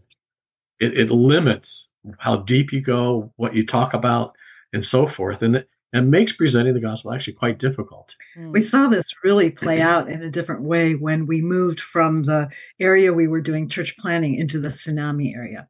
It, 0.79 0.97
it 0.97 1.09
limits 1.11 1.89
how 2.19 2.37
deep 2.37 2.71
you 2.71 2.79
go, 2.79 3.33
what 3.35 3.53
you 3.53 3.65
talk 3.65 3.93
about, 3.93 4.35
and 4.71 4.85
so 4.85 5.07
forth, 5.07 5.41
and 5.43 5.65
it, 5.93 5.97
it 5.97 6.01
makes 6.01 6.33
presenting 6.33 6.73
the 6.73 6.79
gospel 6.79 7.13
actually 7.13 7.33
quite 7.33 7.59
difficult. 7.59 8.15
Hmm. 8.35 8.51
We 8.51 8.61
saw 8.61 8.87
this 8.87 9.11
really 9.23 9.51
play 9.51 9.81
out 9.81 10.09
in 10.09 10.23
a 10.23 10.31
different 10.31 10.63
way 10.63 10.93
when 10.93 11.25
we 11.25 11.41
moved 11.41 11.79
from 11.79 12.23
the 12.23 12.49
area 12.79 13.13
we 13.13 13.27
were 13.27 13.41
doing 13.41 13.69
church 13.69 13.97
planting 13.97 14.35
into 14.35 14.59
the 14.59 14.69
tsunami 14.69 15.35
area. 15.35 15.67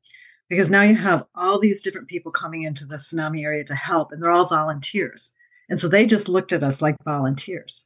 Because 0.50 0.70
now 0.70 0.82
you 0.82 0.96
have 0.96 1.26
all 1.36 1.60
these 1.60 1.82
different 1.82 2.08
people 2.08 2.32
coming 2.32 2.64
into 2.64 2.86
the 2.86 2.96
tsunami 2.96 3.44
area 3.44 3.64
to 3.66 3.76
help, 3.76 4.12
and 4.12 4.22
they're 4.22 4.32
all 4.32 4.48
volunteers. 4.48 5.32
And 5.70 5.80
so 5.80 5.88
they 5.88 6.08
just 6.08 6.28
looked 6.28 6.52
at 6.52 6.64
us 6.64 6.82
like 6.82 6.96
volunteers. 7.06 7.86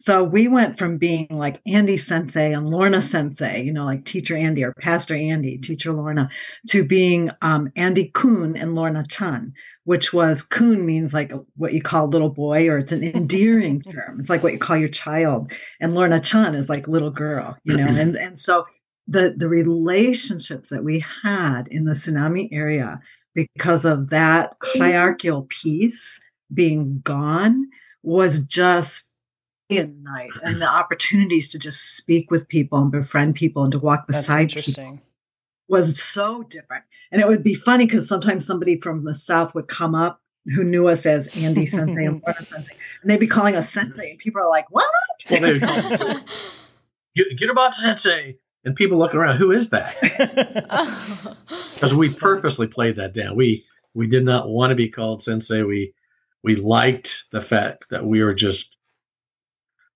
So 0.00 0.24
we 0.24 0.48
went 0.48 0.78
from 0.78 0.96
being 0.96 1.26
like 1.28 1.60
Andy 1.66 1.98
Sensei 1.98 2.54
and 2.54 2.70
Lorna 2.70 3.02
Sensei, 3.02 3.62
you 3.62 3.70
know, 3.70 3.84
like 3.84 4.06
Teacher 4.06 4.34
Andy 4.34 4.64
or 4.64 4.72
Pastor 4.72 5.14
Andy, 5.14 5.58
Teacher 5.58 5.92
Lorna, 5.92 6.30
to 6.70 6.86
being 6.86 7.30
um, 7.42 7.70
Andy 7.76 8.08
Kun 8.08 8.56
and 8.56 8.74
Lorna 8.74 9.04
Chan, 9.06 9.52
which 9.90 10.12
was 10.12 10.44
Kun 10.44 10.86
means 10.86 11.12
like 11.12 11.32
what 11.56 11.72
you 11.72 11.82
call 11.82 12.06
little 12.06 12.28
boy, 12.28 12.68
or 12.68 12.78
it's 12.78 12.92
an 12.92 13.02
endearing 13.16 13.82
term. 13.82 14.20
It's 14.20 14.30
like 14.30 14.40
what 14.40 14.52
you 14.52 14.58
call 14.60 14.76
your 14.76 14.88
child. 14.88 15.50
And 15.80 15.96
Lorna 15.96 16.20
Chan 16.20 16.54
is 16.54 16.68
like 16.68 16.86
little 16.86 17.10
girl, 17.10 17.56
you 17.64 17.76
know, 17.76 17.88
and, 17.88 18.14
and 18.14 18.38
so 18.38 18.68
the, 19.08 19.34
the 19.36 19.48
relationships 19.48 20.68
that 20.68 20.84
we 20.84 21.04
had 21.24 21.66
in 21.72 21.86
the 21.86 21.94
tsunami 21.94 22.48
area 22.52 23.00
because 23.34 23.84
of 23.84 24.10
that 24.10 24.56
hierarchical 24.62 25.48
piece 25.48 26.20
being 26.54 27.00
gone 27.02 27.68
was 28.04 28.38
just 28.44 29.10
in 29.68 30.04
night 30.04 30.30
and 30.44 30.62
the 30.62 30.68
opportunities 30.68 31.48
to 31.48 31.58
just 31.58 31.96
speak 31.96 32.30
with 32.30 32.46
people 32.46 32.78
and 32.78 32.92
befriend 32.92 33.34
people 33.34 33.64
and 33.64 33.72
to 33.72 33.80
walk 33.80 34.06
That's 34.06 34.20
beside 34.20 34.50
people 34.50 34.58
interesting. 34.60 35.00
Was 35.70 36.02
so 36.02 36.42
different. 36.44 36.84
And 37.12 37.20
it 37.20 37.28
would 37.28 37.42
be 37.42 37.54
funny 37.54 37.86
because 37.86 38.08
sometimes 38.08 38.44
somebody 38.46 38.78
from 38.80 39.04
the 39.04 39.14
South 39.14 39.54
would 39.54 39.68
come 39.68 39.94
up 39.94 40.20
who 40.54 40.64
knew 40.64 40.88
us 40.88 41.04
as 41.06 41.28
Andy 41.36 41.66
Sensei 41.66 42.04
and 42.04 42.22
Lorna 42.26 42.42
Sensei, 42.42 42.72
and 43.02 43.10
they'd 43.10 43.20
be 43.20 43.26
calling 43.26 43.56
us 43.56 43.70
Sensei, 43.70 44.10
and 44.10 44.18
people 44.18 44.40
are 44.40 44.48
like, 44.48 44.70
"What?" 44.70 44.84
Well, 45.30 45.40
they 45.40 45.52
would 45.54 45.62
call 45.62 46.20
get, 47.14 47.36
get 47.36 47.50
about 47.50 47.74
sensei, 47.74 48.38
and 48.64 48.74
people 48.74 48.96
looking 48.98 49.20
around, 49.20 49.36
who 49.36 49.50
is 49.52 49.68
that? 49.70 49.96
Because 51.74 51.94
we 51.94 52.08
That's 52.08 52.18
funny. 52.18 52.34
purposely 52.34 52.66
played 52.66 52.96
that 52.96 53.14
down. 53.14 53.36
We 53.36 53.64
we 53.94 54.06
did 54.06 54.24
not 54.24 54.48
want 54.48 54.70
to 54.70 54.74
be 54.74 54.88
called 54.88 55.22
sensei. 55.22 55.62
We 55.62 55.94
we 56.42 56.56
liked 56.56 57.24
the 57.32 57.40
fact 57.40 57.86
that 57.90 58.04
we 58.04 58.22
were 58.22 58.34
just 58.34 58.76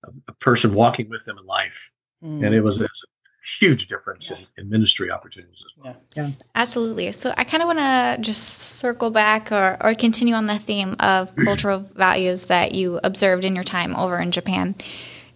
a, 0.03 0.09
a 0.27 0.33
person 0.33 0.73
walking 0.73 1.09
with 1.09 1.25
them 1.25 1.37
in 1.37 1.45
life, 1.45 1.91
Hmm. 2.21 2.43
and 2.43 2.53
it 2.55 2.61
was, 2.61 2.81
it 2.81 2.89
was 2.89 3.03
a 3.03 3.11
huge 3.45 3.87
difference 3.87 4.31
in, 4.31 4.37
in 4.57 4.69
ministry 4.69 5.11
opportunities 5.11 5.63
as 5.65 5.83
well. 5.83 6.01
Yeah, 6.15 6.27
absolutely. 6.55 7.11
So 7.11 7.33
I 7.37 7.43
kind 7.43 7.61
of 7.61 7.67
want 7.67 7.79
to 7.79 8.17
just 8.21 8.43
circle 8.43 9.11
back 9.11 9.51
or, 9.51 9.77
or 9.79 9.93
continue 9.93 10.33
on 10.33 10.45
the 10.45 10.57
theme 10.57 10.95
of 10.99 11.35
cultural 11.43 11.79
values 11.79 12.45
that 12.45 12.73
you 12.73 12.99
observed 13.03 13.45
in 13.45 13.55
your 13.55 13.63
time 13.63 13.95
over 13.95 14.19
in 14.19 14.31
Japan. 14.31 14.75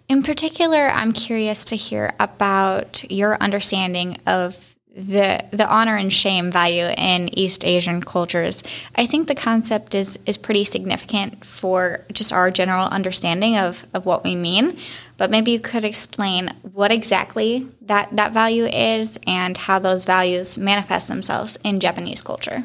In 0.07 0.23
particular, 0.23 0.89
I'm 0.89 1.11
curious 1.11 1.63
to 1.65 1.75
hear 1.75 2.15
about 2.19 3.09
your 3.11 3.37
understanding 3.37 4.17
of 4.25 4.69
the 4.95 5.45
the 5.51 5.67
honor 5.67 5.95
and 5.95 6.11
shame 6.11 6.51
value 6.51 6.87
in 6.97 7.29
East 7.37 7.63
Asian 7.63 8.01
cultures. 8.01 8.63
I 8.95 9.05
think 9.05 9.27
the 9.27 9.35
concept 9.35 9.93
is 9.93 10.17
is 10.25 10.35
pretty 10.35 10.63
significant 10.63 11.45
for 11.45 12.05
just 12.11 12.33
our 12.33 12.49
general 12.49 12.87
understanding 12.87 13.55
of, 13.55 13.85
of 13.93 14.05
what 14.05 14.23
we 14.23 14.35
mean. 14.35 14.77
But 15.19 15.29
maybe 15.29 15.51
you 15.51 15.59
could 15.59 15.83
explain 15.83 16.49
what 16.61 16.93
exactly 16.93 17.67
that, 17.81 18.15
that 18.15 18.31
value 18.31 18.63
is 18.65 19.19
and 19.27 19.57
how 19.57 19.77
those 19.77 20.05
values 20.05 20.57
manifest 20.57 21.09
themselves 21.09 21.57
in 21.61 21.81
Japanese 21.81 22.21
culture. 22.21 22.63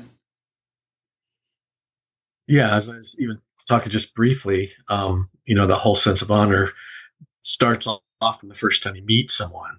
Yeah, 2.46 2.73
as 2.76 2.88
I 2.88 2.94
was 2.94 3.16
even 3.18 3.40
talking 3.66 3.90
just 3.90 4.14
briefly, 4.14 4.70
um, 4.88 5.30
you 5.44 5.56
know, 5.56 5.66
the 5.66 5.76
whole 5.76 5.96
sense 5.96 6.23
of 6.23 6.30
honor 6.30 6.70
starts 7.42 7.88
off 8.20 8.38
from 8.38 8.50
the 8.50 8.54
first 8.54 8.84
time 8.84 8.94
you 8.94 9.04
meet 9.04 9.32
someone, 9.32 9.78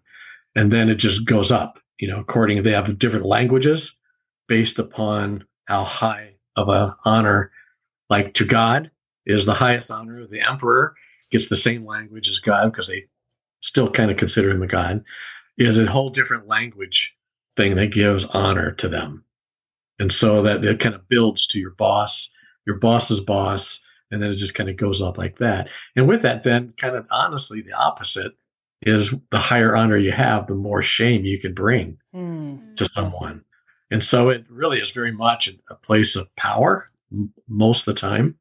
and 0.54 0.70
then 0.70 0.90
it 0.90 0.96
just 0.96 1.26
goes 1.26 1.54
up. 1.54 1.80
You 1.98 2.10
know, 2.10 2.20
according 2.20 2.62
they 2.62 2.74
have 2.74 3.00
different 3.00 3.26
languages 3.26 3.98
based 4.50 4.80
upon 4.80 5.46
how 5.66 5.86
high 5.86 6.34
of 6.58 6.68
a 6.68 6.98
honor, 7.06 7.52
like 8.10 8.34
to 8.34 8.46
God, 8.46 8.92
is 9.26 9.46
the 9.46 9.54
highest 9.54 9.92
honor. 9.92 10.24
of 10.24 10.30
The 10.30 10.42
emperor 10.42 10.96
gets 11.32 11.50
the 11.50 11.56
same 11.56 11.86
language 11.86 12.30
as 12.30 12.40
God 12.40 12.72
because 12.72 12.88
they 12.88 13.06
still 13.62 13.90
kind 13.90 14.12
of 14.12 14.18
consider 14.18 14.52
him 14.52 14.64
a 14.64 14.68
god. 14.68 15.04
Is 15.58 15.80
a 15.80 15.86
whole 15.86 16.10
different 16.10 16.48
language 16.48 17.16
thing 17.56 17.76
that 17.76 17.88
gives 17.94 18.26
honor 18.26 18.72
to 18.74 18.90
them, 18.90 19.24
and 20.00 20.12
so 20.12 20.42
that 20.42 20.66
it 20.66 20.80
kind 20.82 20.94
of 20.96 21.08
builds 21.08 21.48
to 21.48 21.60
your 21.60 21.72
boss, 21.72 22.30
your 22.68 22.76
boss's 22.78 23.22
boss, 23.22 23.80
and 24.12 24.22
then 24.22 24.32
it 24.32 24.36
just 24.36 24.54
kind 24.54 24.70
of 24.70 24.76
goes 24.76 25.02
up 25.02 25.18
like 25.18 25.38
that. 25.38 25.70
And 25.96 26.10
with 26.10 26.24
that, 26.24 26.44
then 26.44 26.70
kind 26.78 26.98
of 26.98 27.08
honestly, 27.10 27.62
the 27.62 27.72
opposite 27.72 28.34
is 28.82 29.14
the 29.32 29.40
higher 29.40 29.76
honor 29.78 29.96
you 29.98 30.12
have, 30.12 30.48
the 30.48 30.56
more 30.56 30.82
shame 30.82 31.24
you 31.24 31.40
can 31.40 31.54
bring 31.54 31.98
Hmm. 32.12 32.76
to 32.76 32.86
someone. 32.94 33.46
And 33.90 34.04
so 34.04 34.28
it 34.30 34.46
really 34.50 34.80
is 34.82 34.92
very 34.92 35.12
much 35.14 35.50
a 35.70 35.76
place 35.76 36.18
of 36.18 36.36
power 36.36 36.90
m- 37.14 37.34
most 37.48 37.88
of 37.88 37.96
the 37.96 38.00
time, 38.02 38.36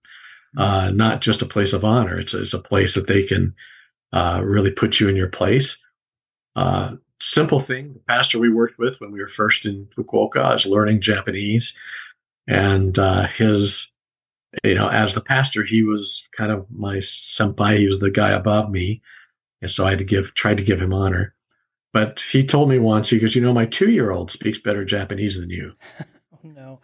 uh, 0.56 0.90
not 0.92 1.20
just 1.20 1.42
a 1.42 1.46
place 1.46 1.73
of 1.73 1.84
honor. 1.84 2.18
It's, 2.18 2.34
it's 2.34 2.54
a 2.54 2.58
place 2.58 2.94
that 2.94 3.06
they 3.06 3.23
can 3.23 3.54
uh, 4.12 4.40
really 4.44 4.70
put 4.70 5.00
you 5.00 5.08
in 5.08 5.16
your 5.16 5.28
place. 5.28 5.76
Uh, 6.56 6.94
simple 7.20 7.61
thing 7.61 7.94
the 7.94 8.00
pastor 8.00 8.38
we 8.38 8.52
worked 8.52 8.78
with 8.78 9.00
when 9.00 9.11
we 9.11 9.20
were 9.20 9.28
first 9.28 9.66
in 9.66 9.87
Fukuoka 9.87 10.52
was 10.52 10.66
learning 10.66 11.00
Japanese. 11.00 11.76
And 12.46 12.99
uh, 12.99 13.26
his, 13.28 13.92
you 14.62 14.75
know, 14.75 14.88
as 14.88 15.14
the 15.14 15.20
pastor, 15.20 15.64
he 15.64 15.82
was 15.82 16.28
kind 16.37 16.52
of 16.52 16.66
my 16.70 16.96
senpai. 16.99 17.78
He 17.78 17.87
was 17.87 18.00
the 18.00 18.11
guy 18.11 18.30
above 18.30 18.70
me. 18.70 19.02
And 19.62 19.70
so 19.70 19.87
I 19.87 19.90
had 19.90 19.99
to 19.99 20.04
give, 20.04 20.34
tried 20.34 20.58
to 20.58 20.64
give 20.64 20.80
him 20.80 20.92
honor. 20.92 21.34
But 21.92 22.20
he 22.20 22.44
told 22.44 22.68
me 22.68 22.78
once, 22.78 23.08
he 23.08 23.18
goes, 23.18 23.34
You 23.34 23.42
know, 23.42 23.52
my 23.52 23.66
two 23.66 23.90
year 23.90 24.11
old 24.11 24.30
speaks 24.30 24.58
better 24.58 24.84
Japanese 24.84 25.40
than 25.40 25.50
you. 25.50 25.73
Oh, 26.44 26.50
no. 26.50 26.80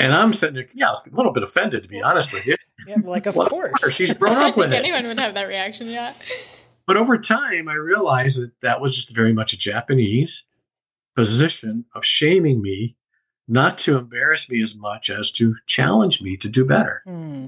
And 0.00 0.12
I'm 0.14 0.32
sitting 0.32 0.54
there, 0.54 0.66
yeah, 0.72 0.88
I 0.88 0.90
was 0.92 1.06
a 1.06 1.14
little 1.14 1.32
bit 1.32 1.42
offended, 1.42 1.82
to 1.82 1.88
be 1.88 2.00
honest 2.02 2.32
with 2.32 2.46
you. 2.46 2.56
Yeah, 2.86 2.96
like 3.04 3.26
of 3.26 3.36
Well, 3.36 3.48
course. 3.48 3.92
She's 3.92 4.12
grown 4.18 4.36
I 4.36 4.48
up 4.48 4.56
with 4.56 4.70
think 4.70 4.84
it. 4.84 4.88
anyone 4.88 5.06
would 5.08 5.18
have 5.18 5.34
that 5.34 5.46
reaction, 5.46 5.86
yeah. 5.88 6.14
But 6.86 6.96
over 6.96 7.18
time, 7.18 7.68
I 7.68 7.74
realized 7.74 8.40
that 8.40 8.52
that 8.62 8.80
was 8.80 8.96
just 8.96 9.14
very 9.14 9.32
much 9.32 9.52
a 9.52 9.58
Japanese 9.58 10.44
position 11.14 11.84
of 11.94 12.04
shaming 12.04 12.62
me, 12.62 12.96
not 13.50 13.78
to 13.78 13.98
embarrass 13.98 14.48
me 14.48 14.62
as 14.62 14.76
much 14.76 15.10
as 15.10 15.32
to 15.32 15.56
challenge 15.66 16.22
me 16.22 16.36
to 16.36 16.48
do 16.48 16.64
better. 16.64 17.02
Hmm. 17.04 17.46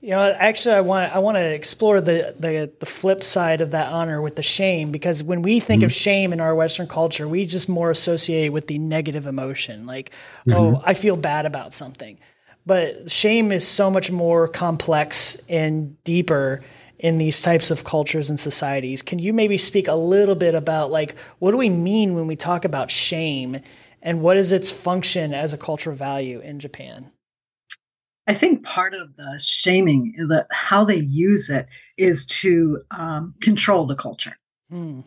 You 0.00 0.10
know, 0.10 0.36
actually, 0.38 0.74
I 0.74 0.80
want 0.82 1.14
I 1.14 1.20
want 1.20 1.36
to 1.36 1.54
explore 1.54 2.00
the, 2.00 2.34
the 2.38 2.70
the 2.78 2.86
flip 2.86 3.24
side 3.24 3.62
of 3.62 3.70
that 3.70 3.90
honor 3.90 4.20
with 4.20 4.36
the 4.36 4.42
shame 4.42 4.90
because 4.90 5.22
when 5.22 5.40
we 5.40 5.60
think 5.60 5.82
of 5.82 5.92
shame 5.92 6.32
in 6.32 6.40
our 6.40 6.54
Western 6.54 6.86
culture, 6.86 7.26
we 7.26 7.46
just 7.46 7.70
more 7.70 7.90
associate 7.90 8.50
with 8.50 8.66
the 8.66 8.78
negative 8.78 9.26
emotion, 9.26 9.86
like, 9.86 10.10
oh, 10.50 10.82
I 10.84 10.92
feel 10.92 11.16
bad 11.16 11.46
about 11.46 11.72
something. 11.72 12.18
But 12.66 13.10
shame 13.10 13.52
is 13.52 13.66
so 13.66 13.90
much 13.90 14.10
more 14.10 14.48
complex 14.48 15.38
and 15.48 16.02
deeper 16.04 16.62
in 16.98 17.18
these 17.18 17.40
types 17.42 17.70
of 17.70 17.84
cultures 17.84 18.28
and 18.28 18.40
societies. 18.40 19.02
Can 19.02 19.18
you 19.18 19.32
maybe 19.32 19.58
speak 19.58 19.88
a 19.88 19.94
little 19.94 20.34
bit 20.34 20.54
about 20.54 20.90
like 20.90 21.14
what 21.38 21.52
do 21.52 21.56
we 21.56 21.70
mean 21.70 22.14
when 22.14 22.26
we 22.26 22.36
talk 22.36 22.64
about 22.64 22.90
shame 22.90 23.60
and 24.04 24.20
what 24.20 24.36
is 24.36 24.52
its 24.52 24.70
function 24.70 25.34
as 25.34 25.52
a 25.52 25.58
cultural 25.58 25.96
value 25.96 26.38
in 26.38 26.60
Japan? 26.60 27.10
I 28.26 28.34
think 28.34 28.62
part 28.64 28.94
of 28.94 29.16
the 29.16 29.38
shaming, 29.42 30.12
the 30.16 30.46
how 30.52 30.84
they 30.84 30.96
use 30.96 31.50
it, 31.50 31.66
is 31.98 32.24
to 32.26 32.82
um, 32.90 33.34
control 33.40 33.86
the 33.86 33.96
culture, 33.96 34.38
Hmm. 34.70 35.00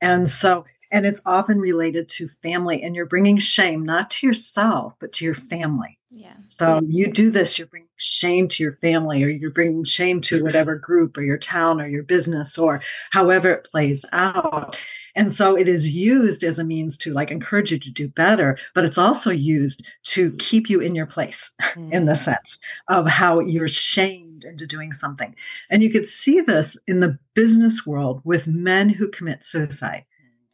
and 0.00 0.28
so 0.28 0.64
and 0.94 1.04
it's 1.04 1.20
often 1.26 1.58
related 1.58 2.08
to 2.08 2.28
family. 2.28 2.80
And 2.80 2.94
you're 2.94 3.04
bringing 3.04 3.36
shame 3.38 3.84
not 3.84 4.10
to 4.12 4.26
yourself, 4.28 4.94
but 5.00 5.12
to 5.14 5.24
your 5.24 5.34
mm-hmm. 5.34 5.48
family. 5.48 5.98
Yeah. 6.08 6.34
So 6.44 6.80
you 6.86 7.10
do 7.10 7.30
this, 7.30 7.58
you're 7.58 7.66
bringing 7.66 7.88
shame 7.96 8.46
to 8.50 8.62
your 8.62 8.76
family, 8.76 9.24
or 9.24 9.28
you're 9.28 9.50
bringing 9.50 9.82
shame 9.82 10.20
to 10.22 10.44
whatever 10.44 10.76
group, 10.76 11.18
or 11.18 11.22
your 11.22 11.38
town, 11.38 11.80
or 11.80 11.88
your 11.88 12.04
business, 12.04 12.56
or 12.56 12.80
however 13.10 13.50
it 13.50 13.64
plays 13.64 14.04
out. 14.12 14.80
And 15.16 15.32
so 15.32 15.56
it 15.56 15.66
is 15.66 15.88
used 15.88 16.44
as 16.44 16.60
a 16.60 16.64
means 16.64 16.96
to 16.98 17.12
like 17.12 17.32
encourage 17.32 17.72
you 17.72 17.80
to 17.80 17.90
do 17.90 18.06
better, 18.06 18.56
but 18.74 18.84
it's 18.84 18.98
also 18.98 19.32
used 19.32 19.84
to 20.04 20.30
keep 20.34 20.70
you 20.70 20.78
in 20.78 20.94
your 20.94 21.06
place 21.06 21.50
in 21.76 22.06
the 22.06 22.12
mm. 22.12 22.16
sense 22.16 22.60
of 22.86 23.08
how 23.08 23.40
you're 23.40 23.66
shamed 23.66 24.44
into 24.44 24.68
doing 24.68 24.92
something. 24.92 25.34
And 25.68 25.82
you 25.82 25.90
could 25.90 26.06
see 26.06 26.40
this 26.40 26.78
in 26.86 27.00
the 27.00 27.18
business 27.34 27.84
world 27.84 28.20
with 28.22 28.46
men 28.46 28.88
who 28.88 29.08
commit 29.08 29.44
suicide. 29.44 30.04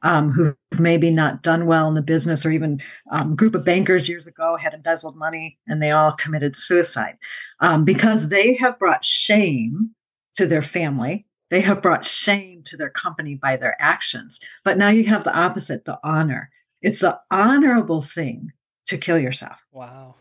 Um, 0.02 0.30
who've 0.30 0.56
maybe 0.78 1.10
not 1.10 1.42
done 1.42 1.66
well 1.66 1.86
in 1.86 1.92
the 1.92 2.00
business, 2.00 2.46
or 2.46 2.50
even 2.50 2.80
um, 3.10 3.36
group 3.36 3.54
of 3.54 3.66
bankers 3.66 4.08
years 4.08 4.26
ago 4.26 4.56
had 4.56 4.72
embezzled 4.72 5.14
money 5.14 5.58
and 5.66 5.82
they 5.82 5.90
all 5.90 6.12
committed 6.12 6.56
suicide 6.56 7.18
um, 7.60 7.84
because 7.84 8.28
they 8.28 8.54
have 8.54 8.78
brought 8.78 9.04
shame 9.04 9.90
to 10.34 10.46
their 10.46 10.62
family. 10.62 11.26
They 11.50 11.60
have 11.60 11.82
brought 11.82 12.06
shame 12.06 12.62
to 12.64 12.76
their 12.76 12.88
company 12.88 13.34
by 13.34 13.56
their 13.56 13.76
actions. 13.78 14.40
But 14.64 14.78
now 14.78 14.88
you 14.88 15.04
have 15.04 15.24
the 15.24 15.36
opposite, 15.36 15.84
the 15.84 15.98
honor. 16.02 16.50
It's 16.80 17.00
the 17.00 17.20
honorable 17.30 18.00
thing 18.00 18.52
to 18.86 18.96
kill 18.96 19.18
yourself. 19.18 19.64
Wow. 19.72 20.14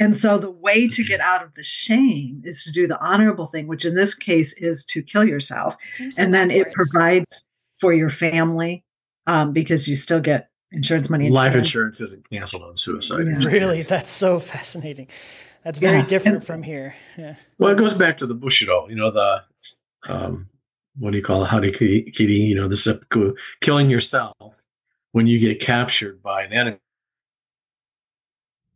And 0.00 0.16
so 0.16 0.38
the 0.38 0.50
way 0.50 0.88
to 0.88 1.04
get 1.04 1.20
out 1.20 1.42
of 1.42 1.54
the 1.54 1.62
shame 1.62 2.42
is 2.44 2.64
to 2.64 2.72
do 2.72 2.86
the 2.86 3.00
honorable 3.00 3.46
thing, 3.46 3.66
which 3.66 3.84
in 3.84 3.94
this 3.94 4.14
case 4.14 4.52
is 4.54 4.84
to 4.86 5.02
kill 5.02 5.24
yourself. 5.24 5.76
And 6.18 6.34
then 6.34 6.50
it 6.50 6.72
provides 6.72 7.46
for 7.78 7.92
your 7.92 8.10
family 8.10 8.83
um, 9.26 9.52
because 9.52 9.88
you 9.88 9.94
still 9.94 10.20
get 10.20 10.50
insurance 10.72 11.08
money. 11.10 11.30
Life 11.30 11.54
insurance. 11.54 11.66
insurance 11.68 12.00
isn't 12.00 12.30
canceled 12.30 12.62
on 12.64 12.76
suicide. 12.76 13.24
Yeah. 13.26 13.44
Really, 13.48 13.82
that's 13.82 14.10
so 14.10 14.38
fascinating. 14.38 15.08
That's 15.62 15.78
very 15.78 15.98
Yes, 15.98 16.08
different 16.08 16.36
and- 16.38 16.46
from 16.46 16.62
here. 16.62 16.94
Yeah. 17.16 17.36
Well, 17.58 17.72
it 17.72 17.78
goes 17.78 17.94
back 17.94 18.18
to 18.18 18.26
the 18.26 18.34
Bushido, 18.34 18.86
you 18.88 18.96
know, 18.96 19.10
the, 19.10 19.42
um, 20.08 20.48
what 20.98 21.12
do 21.12 21.16
you 21.16 21.22
call 21.24 21.42
it? 21.44 21.48
Harakiri, 21.48 22.28
you 22.28 22.54
know, 22.54 22.68
the 22.68 22.76
seppuku, 22.76 23.34
killing 23.60 23.88
yourself 23.88 24.64
when 25.12 25.26
you 25.26 25.38
get 25.38 25.60
captured 25.60 26.22
by 26.22 26.42
an 26.42 26.52
enemy. 26.52 26.78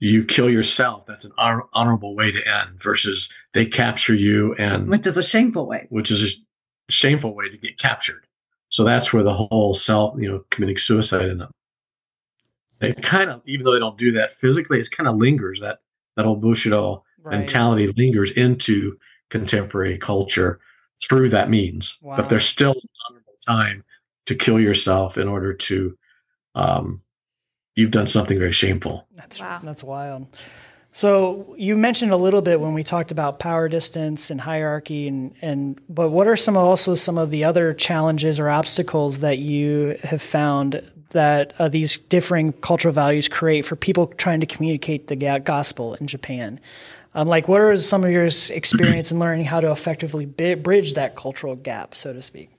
You 0.01 0.25
kill 0.25 0.49
yourself. 0.49 1.07
That's 1.07 1.25
an 1.25 1.33
honorable 1.75 2.15
way 2.15 2.31
to 2.31 2.39
end 2.47 2.81
versus 2.81 3.33
they 3.53 3.67
capture 3.67 4.15
you 4.15 4.55
and 4.55 4.89
which 4.89 5.07
is 5.09 5.17
a 5.17 5.23
shameful 5.25 5.67
way. 5.67 5.87
which 5.91 6.11
is 6.13 6.25
a 6.25 6.29
shameful 6.93 7.35
way 7.35 7.49
to 7.49 7.57
get 7.59 7.79
captured. 7.79 8.25
So 8.71 8.85
that's 8.85 9.13
where 9.13 9.23
the 9.23 9.35
whole 9.35 9.75
self, 9.75 10.15
you 10.21 10.31
know, 10.31 10.45
committing 10.51 10.77
suicide 10.77 11.27
and 11.27 11.43
it 12.81 13.03
kind 13.03 13.29
of, 13.31 13.43
even 13.47 13.65
though 13.65 13.73
they 13.73 13.79
don't 13.81 13.99
do 13.99 14.13
that 14.13 14.31
physically, 14.31 14.79
it 14.79 14.91
kind 14.91 15.09
of 15.09 15.17
lingers 15.17 15.61
that 15.61 15.79
that 16.17 16.27
old 16.27 16.41
Bushido 16.41 17.05
Right. 17.21 17.39
mentality 17.41 17.89
lingers 17.89 18.31
into 18.31 18.97
contemporary 19.29 19.99
culture 19.99 20.61
through 21.03 21.31
that 21.31 21.51
means. 21.51 21.99
Wow. 22.01 22.17
But 22.17 22.29
there's 22.29 22.47
still 22.47 22.71
an 22.73 22.89
honorable 23.11 23.35
time 23.45 23.85
to 24.27 24.35
kill 24.37 24.61
yourself 24.61 25.19
in 25.19 25.27
order 25.29 25.53
to, 25.53 25.99
um, 26.55 27.03
you've 27.75 27.91
done 27.91 28.07
something 28.07 28.39
very 28.39 28.53
shameful. 28.53 29.07
That's 29.17 29.41
Wow. 29.41 29.61
that's 29.65 29.83
wild. 29.85 30.29
So 30.93 31.55
you 31.59 31.77
mentioned 31.77 32.13
a 32.13 32.17
little 32.17 32.43
bit 32.43 32.61
when 32.61 32.75
we 32.75 32.83
talked 32.83 33.11
about 33.11 33.39
power 33.39 33.69
distance 33.69 34.31
and 34.31 34.41
hierarchy 34.41 35.07
and 35.07 35.35
and 35.43 35.81
but 35.89 36.11
what 36.11 36.27
are 36.27 36.37
some 36.37 36.57
also 36.57 36.95
some 36.95 37.19
of 37.19 37.31
the 37.31 37.45
other 37.45 37.75
challenges 37.75 38.41
or 38.41 38.49
obstacles 38.49 39.21
that 39.21 39.39
you 39.39 39.97
have 40.03 40.23
found 40.23 40.83
that 41.11 41.55
uh, 41.59 41.69
these 41.69 41.97
differing 41.97 42.53
cultural 42.53 42.93
values 42.93 43.29
create 43.29 43.65
for 43.65 43.77
people 43.77 44.09
trying 44.09 44.41
to 44.41 44.47
communicate 44.47 45.07
the 45.07 45.17
gospel 45.17 45.95
in 45.95 46.07
Japan? 46.07 46.61
Um, 47.15 47.27
like, 47.27 47.49
what 47.49 47.61
are 47.61 47.77
some 47.79 48.05
of 48.05 48.11
your 48.11 48.27
experience 48.51 49.11
in 49.11 49.19
learning 49.19 49.47
how 49.47 49.61
to 49.61 49.71
effectively 49.73 50.27
bridge 50.27 50.95
that 50.95 51.17
cultural 51.17 51.57
gap, 51.57 51.95
so 51.95 52.13
to 52.13 52.21
speak? 52.21 52.51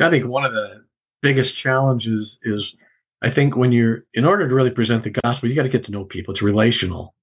I 0.00 0.10
think 0.10 0.26
one 0.26 0.44
of 0.44 0.52
the 0.52 0.84
biggest 1.20 1.54
challenges 1.54 2.40
is 2.42 2.74
I 3.22 3.30
think 3.30 3.56
when 3.56 3.72
you're 3.72 4.04
in 4.14 4.24
order 4.24 4.48
to 4.48 4.54
really 4.54 4.70
present 4.70 5.04
the 5.04 5.10
gospel, 5.10 5.48
you 5.48 5.54
got 5.54 5.62
to 5.62 5.68
get 5.68 5.84
to 5.84 5.92
know 5.92 6.04
people. 6.04 6.32
It's 6.32 6.42
a 6.42 6.46
relational 6.46 7.14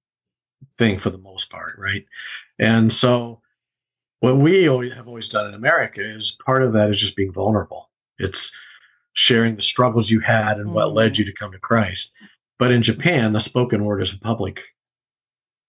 thing 0.78 0.98
for 0.98 1.10
the 1.10 1.18
most 1.18 1.50
part, 1.50 1.76
right? 1.78 2.06
And 2.58 2.92
so 2.92 3.40
what 4.20 4.38
we 4.38 4.68
always 4.68 4.92
have 4.94 5.08
always 5.08 5.28
done 5.28 5.46
in 5.46 5.54
America 5.54 6.02
is 6.02 6.38
part 6.44 6.62
of 6.62 6.72
that 6.72 6.90
is 6.90 6.98
just 6.98 7.16
being 7.16 7.32
vulnerable. 7.32 7.90
It's 8.18 8.50
sharing 9.12 9.56
the 9.56 9.62
struggles 9.62 10.10
you 10.10 10.20
had 10.20 10.58
and 10.58 10.72
what 10.72 10.94
led 10.94 11.18
you 11.18 11.24
to 11.24 11.32
come 11.32 11.52
to 11.52 11.58
Christ. 11.58 12.12
But 12.58 12.70
in 12.70 12.82
Japan, 12.82 13.32
the 13.32 13.40
spoken 13.40 13.84
word 13.84 14.00
is 14.00 14.12
a 14.12 14.18
public 14.18 14.62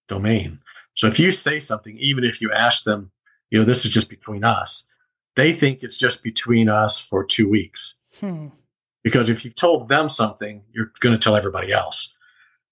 domain. 0.08 0.60
So 0.94 1.06
if 1.06 1.18
you 1.18 1.30
say 1.30 1.58
something, 1.58 1.96
even 1.98 2.24
if 2.24 2.40
you 2.40 2.52
ask 2.52 2.84
them, 2.84 3.10
you 3.50 3.58
know, 3.58 3.64
this 3.64 3.84
is 3.84 3.90
just 3.90 4.08
between 4.08 4.44
us, 4.44 4.86
they 5.36 5.52
think 5.52 5.82
it's 5.82 5.96
just 5.96 6.22
between 6.22 6.68
us 6.68 6.98
for 6.98 7.24
two 7.24 7.48
weeks. 7.48 7.96
Hmm. 8.20 8.48
Because 9.04 9.28
if 9.28 9.44
you've 9.44 9.54
told 9.56 9.88
them 9.88 10.08
something, 10.08 10.62
you're 10.72 10.92
going 11.00 11.16
to 11.18 11.22
tell 11.22 11.36
everybody 11.36 11.72
else. 11.72 12.14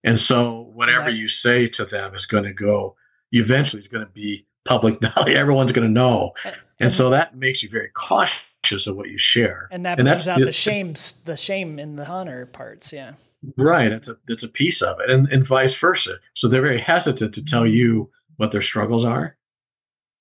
And 0.04 0.18
so 0.18 0.70
whatever 0.74 1.06
Right. 1.06 1.14
you 1.14 1.28
say 1.28 1.66
to 1.68 1.84
them 1.84 2.14
is 2.14 2.24
going 2.26 2.44
to 2.44 2.52
go, 2.52 2.96
eventually, 3.32 3.80
it's 3.80 3.88
going 3.88 4.06
to 4.06 4.12
be 4.12 4.46
public 4.64 5.00
knowledge. 5.02 5.34
Everyone's 5.34 5.72
going 5.72 5.86
to 5.88 5.92
know. 5.92 6.32
And 6.78 6.92
so 6.92 7.10
that 7.10 7.36
makes 7.36 7.62
you 7.62 7.68
very 7.68 7.90
cautious 7.94 8.86
of 8.86 8.96
what 8.96 9.08
you 9.10 9.18
share. 9.18 9.68
and 9.72 9.84
that 9.84 9.98
and 9.98 10.06
brings 10.06 10.24
that's 10.24 10.28
out 10.28 10.38
the- 10.38 10.46
the 10.46 10.52
shame, 10.52 10.94
the 11.24 11.36
shame 11.36 11.78
in 11.78 11.96
the 11.96 12.06
honor 12.08 12.46
parts. 12.46 12.92
Yeah. 12.92 13.14
Right. 13.56 13.90
It's 13.90 14.08
a 14.08 14.16
it's 14.28 14.42
a 14.44 14.48
piece 14.48 14.82
of 14.82 15.00
it, 15.00 15.08
and 15.10 15.26
and 15.32 15.46
vice 15.46 15.74
versa. 15.74 16.16
So 16.34 16.46
they're 16.46 16.60
very 16.60 16.78
hesitant 16.80 17.34
to 17.34 17.44
tell 17.44 17.66
you 17.66 18.10
what 18.36 18.50
their 18.52 18.60
struggles 18.62 19.02
are, 19.04 19.36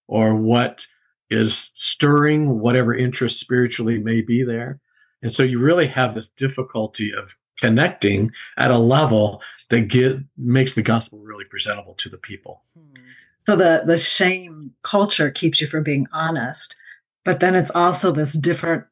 or 0.07 0.35
what 0.35 0.87
is 1.29 1.69
stirring 1.75 2.59
whatever 2.59 2.95
interest 2.95 3.37
spiritually 3.39 3.99
may 3.99 4.21
be 4.21 4.43
there. 4.43 4.79
And 5.21 5.33
so 5.33 5.43
you 5.43 5.59
really 5.59 5.87
have 5.87 6.15
this 6.15 6.29
difficulty 6.29 7.13
of 7.13 7.37
connecting 7.57 8.31
at 8.57 8.71
a 8.71 8.77
level 8.77 9.41
that 9.69 9.81
get 9.81 10.17
makes 10.37 10.73
the 10.73 10.81
gospel 10.81 11.19
really 11.19 11.45
presentable 11.45 11.93
to 11.95 12.09
the 12.09 12.17
people. 12.17 12.63
So 13.39 13.55
the 13.55 13.83
the 13.85 13.97
shame 13.97 14.75
culture 14.83 15.31
keeps 15.31 15.61
you 15.61 15.67
from 15.67 15.83
being 15.83 16.07
honest, 16.11 16.75
but 17.25 17.39
then 17.39 17.55
it's 17.55 17.71
also 17.71 18.11
this 18.11 18.33
different 18.33 18.85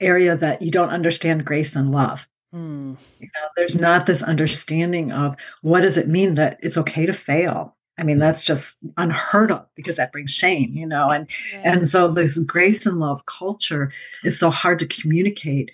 area 0.00 0.36
that 0.36 0.62
you 0.62 0.70
don't 0.70 0.90
understand 0.90 1.44
grace 1.44 1.76
and 1.76 1.92
love. 1.92 2.26
Hmm. 2.52 2.94
You 3.20 3.26
know, 3.26 3.48
there's 3.56 3.76
not 3.76 4.06
this 4.06 4.22
understanding 4.22 5.12
of 5.12 5.36
what 5.62 5.82
does 5.82 5.96
it 5.96 6.08
mean 6.08 6.34
that 6.34 6.58
it's 6.62 6.78
okay 6.78 7.06
to 7.06 7.12
fail. 7.12 7.76
I 8.00 8.04
mean, 8.04 8.18
that's 8.18 8.42
just 8.42 8.76
unheard 8.96 9.52
of 9.52 9.66
because 9.74 9.96
that 9.98 10.10
brings 10.12 10.30
shame, 10.30 10.72
you 10.72 10.86
know, 10.86 11.10
and 11.10 11.28
and 11.62 11.88
so 11.88 12.10
this 12.10 12.38
grace 12.38 12.86
and 12.86 12.98
love 12.98 13.26
culture 13.26 13.92
is 14.24 14.38
so 14.38 14.48
hard 14.50 14.78
to 14.78 14.86
communicate 14.86 15.70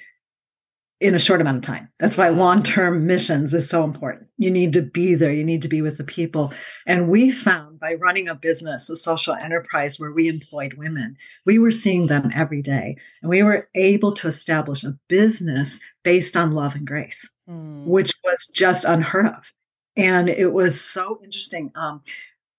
in 0.99 1.15
a 1.15 1.19
short 1.19 1.43
amount 1.43 1.59
of 1.59 1.63
time. 1.63 1.89
That's 2.01 2.17
why 2.17 2.31
long 2.31 2.63
term 2.63 3.07
missions 3.07 3.53
is 3.55 3.69
so 3.69 3.85
important. 3.85 4.29
You 4.39 4.51
need 4.51 4.73
to 4.73 4.83
be 4.83 5.15
there, 5.15 5.33
you 5.33 5.45
need 5.45 5.63
to 5.63 5.69
be 5.69 5.83
with 5.83 5.99
the 5.99 6.05
people. 6.05 6.53
And 6.87 7.09
we 7.09 7.31
found 7.31 7.79
by 7.79 7.95
running 7.95 8.29
a 8.29 8.35
business, 8.35 8.89
a 8.91 8.97
social 8.97 9.35
enterprise 9.35 10.01
where 10.01 10.11
we 10.11 10.27
employed 10.27 10.75
women, 10.75 11.17
we 11.45 11.59
were 11.59 11.71
seeing 11.71 12.07
them 12.07 12.31
every 12.35 12.63
day. 12.63 12.97
And 13.23 13.31
we 13.31 13.43
were 13.43 13.69
able 13.75 14.13
to 14.13 14.27
establish 14.27 14.85
a 14.85 14.99
business 15.09 15.79
based 16.03 16.37
on 16.37 16.53
love 16.53 16.75
and 16.75 16.87
grace, 16.87 17.29
Hmm. 17.47 17.87
which 17.87 18.13
was 18.25 18.49
just 18.53 18.85
unheard 18.85 19.27
of. 19.27 19.53
And 19.97 20.29
it 20.29 20.53
was 20.53 20.81
so 20.81 21.21
interesting. 21.25 21.73
Um, 21.75 22.03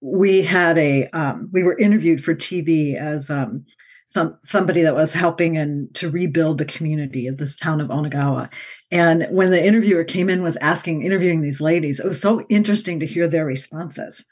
we 0.02 0.44
had 0.44 0.78
a 0.78 1.08
um, 1.08 1.50
we 1.52 1.64
were 1.64 1.78
interviewed 1.78 2.24
for 2.24 2.36
TV 2.36 2.96
as 2.96 3.30
um, 3.30 3.66
some 4.08 4.38
somebody 4.44 4.82
that 4.82 4.96
was 4.96 5.14
helping 5.14 5.58
and 5.58 5.94
to 5.96 6.10
rebuild 6.10 6.58
the 6.58 6.66
community 6.66 7.28
of 7.28 7.38
this 7.38 7.56
town 7.56 7.82
of 7.82 7.90
Onagawa. 7.90 8.52
And 8.90 9.28
when 9.30 9.52
the 9.52 9.64
interviewer 9.64 10.04
came 10.04 10.30
in, 10.30 10.44
was 10.44 10.58
asking, 10.58 11.04
interviewing 11.04 11.42
these 11.42 11.62
ladies, 11.62 12.00
it 12.00 12.06
was 12.06 12.22
so 12.22 12.42
interesting 12.48 13.00
to 13.00 13.06
hear 13.06 13.28
their 13.28 13.46
responses 13.46 14.26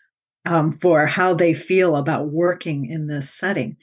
um, 0.45 0.71
for 0.71 1.07
how 1.07 1.33
they 1.33 1.53
feel 1.53 1.97
about 1.97 2.29
working 2.29 2.85
in 2.85 3.07
this 3.07 3.29
setting. 3.29 3.77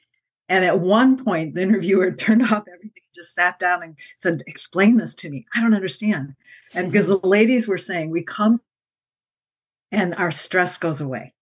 And 0.48 0.64
at 0.64 0.80
one 0.80 1.22
point, 1.22 1.54
the 1.54 1.62
interviewer 1.62 2.11
turned 2.12 2.42
off 2.42 2.64
everything, 2.72 3.02
just 3.14 3.35
sat 3.35 3.58
down 3.58 3.82
and 3.82 3.96
said, 4.16 4.42
"Explain 4.46 4.96
this 4.96 5.14
to 5.16 5.30
me. 5.30 5.46
I 5.54 5.61
don't 5.61 5.74
understand." 5.74 6.35
And 6.74 6.90
because 6.90 7.08
the 7.08 7.18
ladies 7.18 7.68
were 7.68 7.78
saying, 7.78 8.11
"We 8.11 8.22
come, 8.22 8.61
and 9.92 10.14
our 10.14 10.31
stress 10.31 10.78
goes 10.78 11.00
away. 11.00 11.35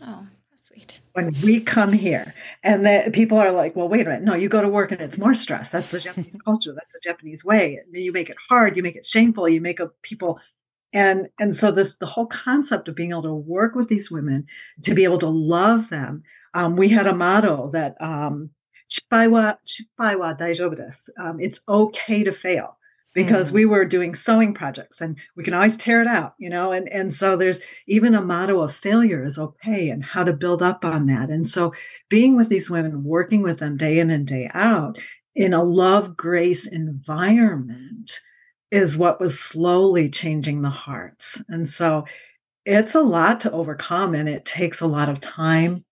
Oh, 0.00 0.26
sweet. 0.54 1.00
When 1.14 1.34
we 1.42 1.60
come 1.60 1.92
here, 1.92 2.34
and 2.62 2.84
that 2.84 3.12
people 3.14 3.38
are 3.38 3.50
like, 3.50 3.74
"Well, 3.74 3.88
wait 3.88 4.06
a 4.06 4.10
minute. 4.10 4.22
No, 4.22 4.34
you 4.34 4.48
go 4.48 4.62
to 4.62 4.68
work 4.68 4.92
and 4.92 5.00
it's 5.00 5.18
more 5.18 5.34
stress. 5.34 5.70
That's 5.70 5.90
the 5.90 6.00
Japanese 6.00 6.38
culture. 6.44 6.72
That's 6.74 6.92
the 6.92 7.00
Japanese 7.02 7.44
way. 7.44 7.80
You 7.92 8.12
make 8.12 8.30
it 8.30 8.36
hard. 8.48 8.76
You 8.76 8.82
make 8.82 8.96
it 8.96 9.06
shameful. 9.06 9.48
You 9.48 9.60
make 9.60 9.80
people." 10.02 10.38
And 10.92 11.28
and 11.40 11.56
so 11.56 11.72
this 11.72 11.96
the 11.96 12.06
whole 12.06 12.26
concept 12.26 12.88
of 12.88 12.94
being 12.94 13.10
able 13.10 13.22
to 13.22 13.34
work 13.34 13.74
with 13.74 13.88
these 13.88 14.10
women, 14.10 14.46
to 14.82 14.94
be 14.94 15.04
able 15.04 15.18
to 15.18 15.28
love 15.28 15.88
them. 15.88 16.22
Um, 16.54 16.76
we 16.76 16.88
had 16.88 17.06
a 17.06 17.14
motto 17.14 17.70
that 17.72 18.00
um, 18.00 18.50
"Chipaiwa, 18.90 19.58
chipaiwa. 19.66 21.08
Um, 21.18 21.40
it's 21.40 21.60
okay 21.68 22.24
to 22.24 22.32
fail 22.32 22.78
because 23.16 23.50
Mm. 23.50 23.54
we 23.54 23.64
were 23.64 23.84
doing 23.86 24.14
sewing 24.14 24.52
projects 24.54 25.00
and 25.00 25.18
we 25.34 25.42
can 25.42 25.54
always 25.54 25.76
tear 25.76 26.02
it 26.02 26.06
out, 26.06 26.34
you 26.38 26.50
know, 26.50 26.70
and, 26.70 26.86
and 26.92 27.14
so 27.14 27.36
there's 27.36 27.60
even 27.88 28.14
a 28.14 28.20
motto 28.20 28.60
of 28.60 28.76
failure 28.76 29.22
is 29.22 29.38
okay 29.38 29.88
and 29.88 30.04
how 30.04 30.22
to 30.22 30.34
build 30.34 30.62
up 30.62 30.84
on 30.84 31.06
that. 31.06 31.30
And 31.30 31.48
so 31.48 31.72
being 32.10 32.36
with 32.36 32.50
these 32.50 32.70
women, 32.70 33.02
working 33.04 33.42
with 33.42 33.58
them 33.58 33.78
day 33.78 33.98
in 33.98 34.10
and 34.10 34.26
day 34.26 34.50
out 34.52 34.98
in 35.34 35.54
a 35.54 35.64
love 35.64 36.16
grace 36.16 36.66
environment 36.66 38.20
is 38.70 38.98
what 38.98 39.18
was 39.20 39.40
slowly 39.40 40.10
changing 40.10 40.60
the 40.60 40.70
hearts. 40.70 41.42
And 41.48 41.68
so 41.68 42.04
it's 42.66 42.94
a 42.94 43.00
lot 43.00 43.40
to 43.40 43.52
overcome 43.52 44.14
and 44.14 44.28
it 44.28 44.44
takes 44.44 44.80
a 44.80 44.86
lot 44.86 45.08
of 45.08 45.20
time 45.20 45.84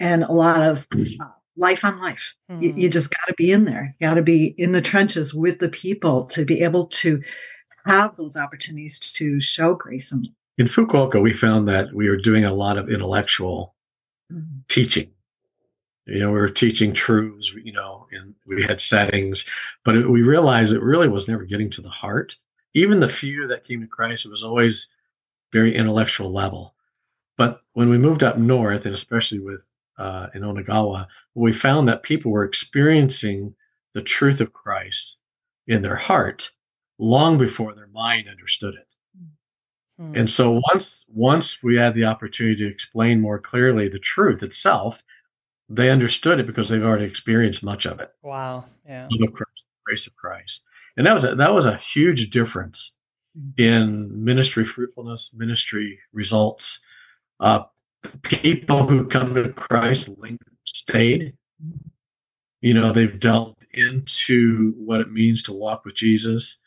and 0.00 0.22
a 0.24 0.32
lot 0.32 0.62
of 0.62 0.86
uh, 1.20 1.26
life 1.56 1.84
on 1.84 2.00
life. 2.00 2.34
You, 2.48 2.72
Hmm. 2.72 2.78
you 2.78 2.88
just 2.88 3.10
got 3.10 3.26
to 3.26 3.34
be 3.34 3.52
in 3.52 3.64
there. 3.64 3.94
You 4.00 4.08
got 4.08 4.14
to 4.14 4.22
be 4.22 4.46
in 4.58 4.72
the 4.72 4.80
trenches 4.80 5.34
with 5.34 5.58
the 5.58 5.68
people 5.68 6.24
to 6.26 6.44
be 6.44 6.62
able 6.62 6.86
to 6.86 7.22
have 7.86 8.16
those 8.16 8.36
opportunities 8.36 8.98
to 9.00 9.40
show 9.40 9.74
grace 9.74 10.12
and 10.12 10.28
In 10.58 10.66
Fukuoka, 10.66 11.20
we 11.20 11.32
found 11.32 11.66
that 11.68 11.92
we 11.94 12.08
were 12.08 12.16
doing 12.16 12.44
a 12.44 12.54
lot 12.54 12.78
of 12.78 12.88
intellectual 12.90 13.74
teaching. 14.68 15.10
You 16.06 16.20
know, 16.20 16.32
we 16.32 16.38
were 16.38 16.48
teaching 16.50 16.92
truths, 16.92 17.52
you 17.62 17.72
know, 17.72 18.06
and 18.12 18.34
we 18.46 18.62
had 18.62 18.80
settings, 18.80 19.44
but 19.84 19.94
it, 19.96 20.08
we 20.10 20.22
realized 20.22 20.74
it 20.74 20.82
really 20.82 21.08
was 21.08 21.28
never 21.28 21.44
getting 21.44 21.70
to 21.70 21.80
the 21.82 21.88
heart. 21.88 22.36
Even 22.74 23.00
the 23.00 23.08
few 23.08 23.46
that 23.48 23.64
came 23.64 23.80
to 23.82 23.86
Christ, 23.86 24.26
it 24.26 24.30
was 24.30 24.42
always 24.42 24.88
very 25.52 25.74
intellectual 25.74 26.32
level. 26.32 26.74
But 27.36 27.62
when 27.74 27.88
we 27.88 27.98
moved 27.98 28.22
up 28.22 28.36
north, 28.38 28.84
and 28.84 28.94
especially 28.94 29.38
with 29.38 29.66
uh, 29.98 30.28
in 30.34 30.42
Onagawa, 30.42 31.06
we 31.34 31.52
found 31.52 31.88
that 31.88 32.02
people 32.02 32.30
were 32.30 32.44
experiencing 32.44 33.54
the 33.94 34.02
truth 34.02 34.40
of 34.40 34.52
Christ 34.52 35.18
in 35.66 35.82
their 35.82 35.96
heart 35.96 36.50
long 36.98 37.38
before 37.38 37.74
their 37.74 37.88
mind 37.88 38.28
understood 38.28 38.74
it. 38.74 38.94
Hmm. 39.98 40.16
And 40.16 40.30
so 40.30 40.60
once 40.72 41.04
once 41.08 41.62
we 41.62 41.76
had 41.76 41.94
the 41.94 42.04
opportunity 42.04 42.56
to 42.56 42.68
explain 42.68 43.20
more 43.20 43.38
clearly 43.38 43.88
the 43.88 43.98
truth 43.98 44.42
itself, 44.42 45.02
they 45.68 45.90
understood 45.90 46.40
it 46.40 46.46
because 46.46 46.68
they've 46.68 46.82
already 46.82 47.04
experienced 47.04 47.62
much 47.62 47.86
of 47.86 48.00
it. 48.00 48.10
wow. 48.22 48.64
Yeah. 48.86 49.08
Love 49.10 49.28
of 49.28 49.34
Christ, 49.34 49.66
grace 49.86 50.06
of 50.06 50.16
Christ. 50.16 50.64
And 50.96 51.06
that 51.06 51.14
was 51.14 51.24
a, 51.24 51.34
that 51.36 51.54
was 51.54 51.66
a 51.66 51.76
huge 51.76 52.30
difference 52.30 52.94
in 53.56 54.24
ministry 54.24 54.64
fruitfulness, 54.64 55.32
ministry 55.34 55.98
results. 56.12 56.80
Uh, 57.40 57.64
people 58.22 58.86
who 58.86 59.06
come 59.06 59.34
to 59.34 59.50
Christ 59.50 60.10
stayed. 60.64 61.34
You 62.60 62.74
know, 62.74 62.92
they've 62.92 63.18
delved 63.18 63.66
into 63.72 64.72
what 64.76 65.00
it 65.00 65.10
means 65.10 65.42
to 65.44 65.52
walk 65.52 65.84
with 65.84 65.94
Jesus. 65.94 66.58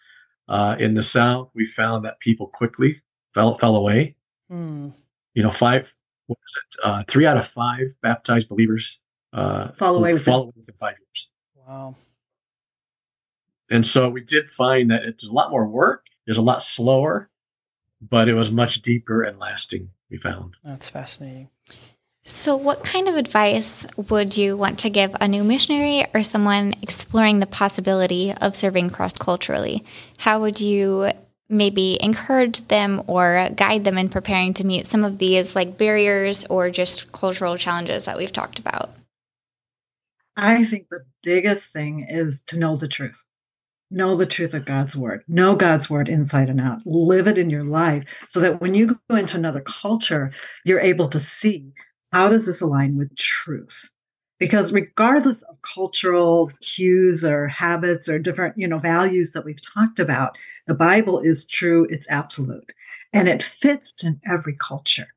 Uh, 0.47 0.75
in 0.79 0.93
the 0.93 1.03
South, 1.03 1.49
we 1.55 1.65
found 1.65 2.05
that 2.05 2.19
people 2.19 2.47
quickly 2.47 3.01
fell 3.33 3.55
fell 3.55 3.75
away. 3.75 4.15
Hmm. 4.49 4.89
You 5.33 5.43
know, 5.43 5.51
five 5.51 5.91
what 6.27 6.37
was 6.39 6.57
it? 6.57 6.79
Uh, 6.83 7.03
three 7.07 7.25
out 7.25 7.37
of 7.37 7.47
five 7.47 7.95
baptized 8.01 8.49
believers 8.49 8.99
uh, 9.33 9.71
Fall 9.73 9.95
away 9.95 10.13
within- 10.13 10.25
fall 10.25 10.41
away 10.43 10.53
within 10.55 10.75
five 10.75 10.97
years. 10.99 11.29
Wow. 11.55 11.95
And 13.69 13.85
so 13.85 14.09
we 14.09 14.21
did 14.21 14.49
find 14.49 14.91
that 14.91 15.03
it's 15.03 15.27
a 15.27 15.31
lot 15.31 15.49
more 15.49 15.67
work, 15.67 16.05
it's 16.27 16.37
a 16.37 16.41
lot 16.41 16.61
slower, 16.63 17.29
but 18.01 18.29
it 18.29 18.33
was 18.35 18.51
much 18.51 18.81
deeper 18.81 19.23
and 19.23 19.39
lasting, 19.39 19.89
we 20.09 20.17
found. 20.17 20.55
That's 20.63 20.89
fascinating. 20.89 21.49
So, 22.27 22.55
what 22.55 22.83
kind 22.83 23.07
of 23.07 23.15
advice 23.15 23.85
would 24.09 24.35
you 24.35 24.57
want 24.57 24.79
to 24.79 24.89
give 24.89 25.15
a 25.21 25.27
new 25.27 25.43
missionary 25.43 26.05
or 26.13 26.23
someone 26.23 26.73
exploring 26.81 27.39
the 27.39 27.45
possibility 27.45 28.33
of 28.33 28.55
serving 28.55 28.89
cross 28.89 29.13
culturally? 29.13 29.85
How 30.17 30.41
would 30.41 30.59
you 30.59 31.11
maybe 31.47 31.99
encourage 32.01 32.67
them 32.67 33.03
or 33.05 33.49
guide 33.55 33.83
them 33.83 33.99
in 33.99 34.09
preparing 34.09 34.55
to 34.55 34.65
meet 34.65 34.87
some 34.87 35.03
of 35.03 35.19
these 35.19 35.55
like 35.55 35.77
barriers 35.77 36.45
or 36.45 36.71
just 36.71 37.11
cultural 37.11 37.57
challenges 37.57 38.05
that 38.05 38.17
we've 38.17 38.33
talked 38.33 38.57
about? 38.57 38.89
I 40.35 40.65
think 40.65 40.89
the 40.89 41.05
biggest 41.23 41.71
thing 41.71 42.05
is 42.09 42.41
to 42.47 42.57
know 42.57 42.75
the 42.75 42.87
truth. 42.87 43.23
Know 43.91 44.15
the 44.15 44.25
truth 44.25 44.53
of 44.53 44.65
God's 44.65 44.95
word. 44.95 45.23
Know 45.27 45.55
God's 45.55 45.89
word 45.89 46.09
inside 46.09 46.49
and 46.49 46.59
out. 46.59 46.79
Live 46.85 47.27
it 47.27 47.37
in 47.37 47.49
your 47.49 47.63
life 47.63 48.03
so 48.27 48.39
that 48.39 48.59
when 48.59 48.73
you 48.73 48.99
go 49.09 49.15
into 49.15 49.37
another 49.37 49.61
culture, 49.61 50.31
you're 50.63 50.79
able 50.79 51.07
to 51.09 51.19
see 51.19 51.71
how 52.11 52.29
does 52.29 52.45
this 52.45 52.61
align 52.61 52.97
with 52.97 53.15
truth? 53.15 53.91
Because 54.39 54.73
regardless 54.73 55.43
of 55.43 55.57
cultural 55.61 56.51
cues 56.61 57.23
or 57.23 57.47
habits 57.47 58.09
or 58.09 58.19
different, 58.19 58.57
you 58.57 58.67
know, 58.67 58.79
values 58.79 59.31
that 59.31 59.45
we've 59.45 59.61
talked 59.61 59.99
about, 59.99 60.37
the 60.67 60.73
Bible 60.73 61.19
is 61.19 61.45
true, 61.45 61.85
it's 61.89 62.09
absolute, 62.09 62.73
and 63.13 63.29
it 63.29 63.43
fits 63.43 64.03
in 64.03 64.19
every 64.29 64.55
culture 64.55 65.07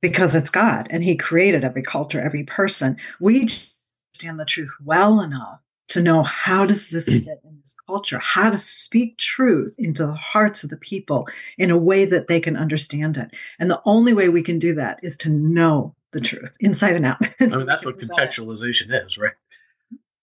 because 0.00 0.34
it's 0.34 0.50
God 0.50 0.86
and 0.90 1.02
he 1.02 1.16
created 1.16 1.64
every 1.64 1.82
culture, 1.82 2.20
every 2.20 2.44
person. 2.44 2.96
We 3.20 3.40
understand 3.40 4.38
the 4.38 4.44
truth 4.44 4.70
well 4.84 5.20
enough 5.20 5.60
to 5.88 6.02
know 6.02 6.22
how 6.22 6.66
does 6.66 6.90
this 6.90 7.08
mm. 7.08 7.24
fit 7.24 7.40
in 7.44 7.58
this 7.60 7.74
culture 7.86 8.18
how 8.18 8.50
to 8.50 8.58
speak 8.58 9.16
truth 9.18 9.74
into 9.78 10.06
the 10.06 10.14
hearts 10.14 10.62
of 10.62 10.70
the 10.70 10.76
people 10.76 11.26
in 11.56 11.70
a 11.70 11.78
way 11.78 12.04
that 12.04 12.28
they 12.28 12.40
can 12.40 12.56
understand 12.56 13.16
it. 13.16 13.34
And 13.58 13.70
the 13.70 13.80
only 13.84 14.12
way 14.12 14.28
we 14.28 14.42
can 14.42 14.58
do 14.58 14.74
that 14.74 15.00
is 15.02 15.16
to 15.18 15.30
know 15.30 15.94
the 16.12 16.20
mm. 16.20 16.24
truth 16.24 16.56
inside 16.60 16.94
and 16.94 17.06
out. 17.06 17.18
I 17.40 17.46
mean, 17.46 17.66
that's 17.66 17.84
what 17.84 17.98
contextualization 17.98 19.04
is, 19.04 19.18
right? 19.18 19.32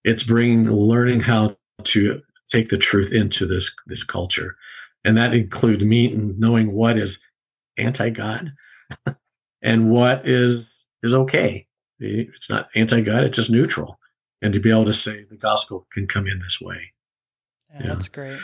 It's 0.03 0.23
bringing, 0.23 0.69
learning 0.69 1.21
how 1.21 1.57
to 1.83 2.21
take 2.47 2.69
the 2.69 2.77
truth 2.77 3.11
into 3.11 3.45
this 3.45 3.75
this 3.87 4.03
culture, 4.03 4.55
and 5.03 5.17
that 5.17 5.33
includes 5.33 5.83
meeting 5.83 6.35
knowing 6.37 6.73
what 6.73 6.97
is 6.97 7.19
anti-God 7.77 8.53
and 9.63 9.89
what 9.89 10.27
is 10.27 10.83
is 11.01 11.13
okay. 11.13 11.67
It's 11.99 12.49
not 12.49 12.69
anti-God; 12.75 13.23
it's 13.23 13.35
just 13.35 13.49
neutral, 13.49 13.99
and 14.45 14.53
to 14.53 14.59
be 14.59 14.69
able 14.69 14.85
to 14.85 14.93
say 14.93 15.23
the 15.23 15.35
gospel 15.35 15.87
can 15.91 16.07
come 16.07 16.27
in 16.27 16.39
this 16.39 16.61
way. 16.61 16.93
Yeah, 17.73 17.81
yeah. 17.81 17.87
That's 17.87 18.07
great. 18.07 18.39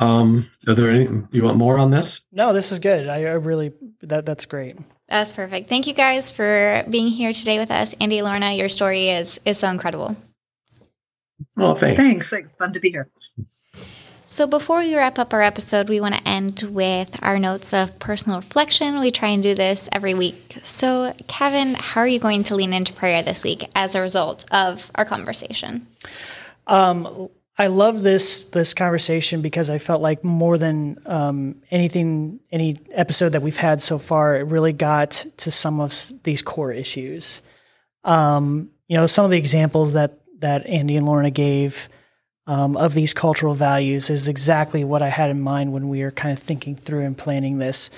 Um, 0.00 0.50
are 0.66 0.74
there 0.74 0.90
any? 0.90 1.06
You 1.30 1.42
want 1.42 1.58
more 1.58 1.78
on 1.78 1.90
this? 1.90 2.22
No, 2.32 2.52
this 2.54 2.72
is 2.72 2.78
good. 2.78 3.06
I, 3.06 3.24
I 3.24 3.32
really 3.32 3.72
that 4.00 4.24
that's 4.24 4.46
great. 4.46 4.76
That's 5.08 5.32
perfect. 5.32 5.68
Thank 5.68 5.86
you 5.86 5.92
guys 5.92 6.30
for 6.30 6.84
being 6.88 7.08
here 7.08 7.32
today 7.32 7.58
with 7.58 7.70
us, 7.70 7.94
Andy 8.00 8.22
Lorna. 8.22 8.52
Your 8.52 8.70
story 8.70 9.10
is 9.10 9.38
is 9.44 9.58
so 9.58 9.68
incredible. 9.70 10.16
Well, 11.56 11.74
thanks. 11.74 12.00
Thanks. 12.00 12.28
Thanks. 12.28 12.54
Fun 12.54 12.72
to 12.72 12.80
be 12.80 12.90
here. 12.90 13.10
So, 14.28 14.48
before 14.48 14.78
we 14.78 14.96
wrap 14.96 15.20
up 15.20 15.32
our 15.32 15.40
episode, 15.40 15.88
we 15.88 16.00
want 16.00 16.16
to 16.16 16.28
end 16.28 16.60
with 16.62 17.16
our 17.22 17.38
notes 17.38 17.72
of 17.72 17.96
personal 18.00 18.38
reflection. 18.38 18.98
We 18.98 19.12
try 19.12 19.28
and 19.28 19.40
do 19.40 19.54
this 19.54 19.88
every 19.92 20.14
week. 20.14 20.58
So, 20.64 21.14
Kevin, 21.28 21.76
how 21.78 22.00
are 22.00 22.08
you 22.08 22.18
going 22.18 22.42
to 22.42 22.56
lean 22.56 22.72
into 22.72 22.92
prayer 22.92 23.22
this 23.22 23.44
week 23.44 23.70
as 23.76 23.94
a 23.94 24.00
result 24.00 24.44
of 24.50 24.90
our 24.96 25.04
conversation? 25.04 25.86
Um, 26.66 27.28
I 27.56 27.68
love 27.68 28.02
this 28.02 28.46
this 28.46 28.74
conversation 28.74 29.42
because 29.42 29.70
I 29.70 29.78
felt 29.78 30.02
like 30.02 30.24
more 30.24 30.58
than 30.58 30.98
um, 31.06 31.62
anything, 31.70 32.40
any 32.50 32.78
episode 32.90 33.28
that 33.30 33.42
we've 33.42 33.56
had 33.56 33.80
so 33.80 33.96
far, 33.96 34.38
it 34.38 34.48
really 34.48 34.72
got 34.72 35.24
to 35.36 35.52
some 35.52 35.78
of 35.78 35.94
these 36.24 36.42
core 36.42 36.72
issues. 36.72 37.42
Um, 38.02 38.70
you 38.88 38.96
know, 38.96 39.06
some 39.06 39.24
of 39.24 39.30
the 39.30 39.38
examples 39.38 39.92
that 39.92 40.18
that 40.40 40.66
Andy 40.66 40.96
and 40.96 41.06
Lorna 41.06 41.30
gave 41.30 41.88
um, 42.46 42.76
of 42.76 42.94
these 42.94 43.12
cultural 43.12 43.54
values 43.54 44.08
is 44.08 44.28
exactly 44.28 44.84
what 44.84 45.02
I 45.02 45.08
had 45.08 45.30
in 45.30 45.40
mind 45.40 45.72
when 45.72 45.88
we 45.88 46.02
were 46.02 46.10
kind 46.10 46.36
of 46.36 46.42
thinking 46.42 46.76
through 46.76 47.04
and 47.04 47.18
planning 47.18 47.58
this. 47.58 47.90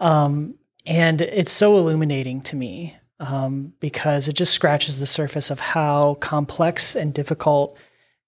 Um, 0.00 0.54
and 0.86 1.20
it's 1.20 1.52
so 1.52 1.76
illuminating 1.76 2.40
to 2.42 2.56
me 2.56 2.96
um, 3.20 3.72
because 3.80 4.28
it 4.28 4.34
just 4.34 4.54
scratches 4.54 5.00
the 5.00 5.06
surface 5.06 5.50
of 5.50 5.60
how 5.60 6.14
complex 6.14 6.94
and 6.94 7.12
difficult 7.12 7.76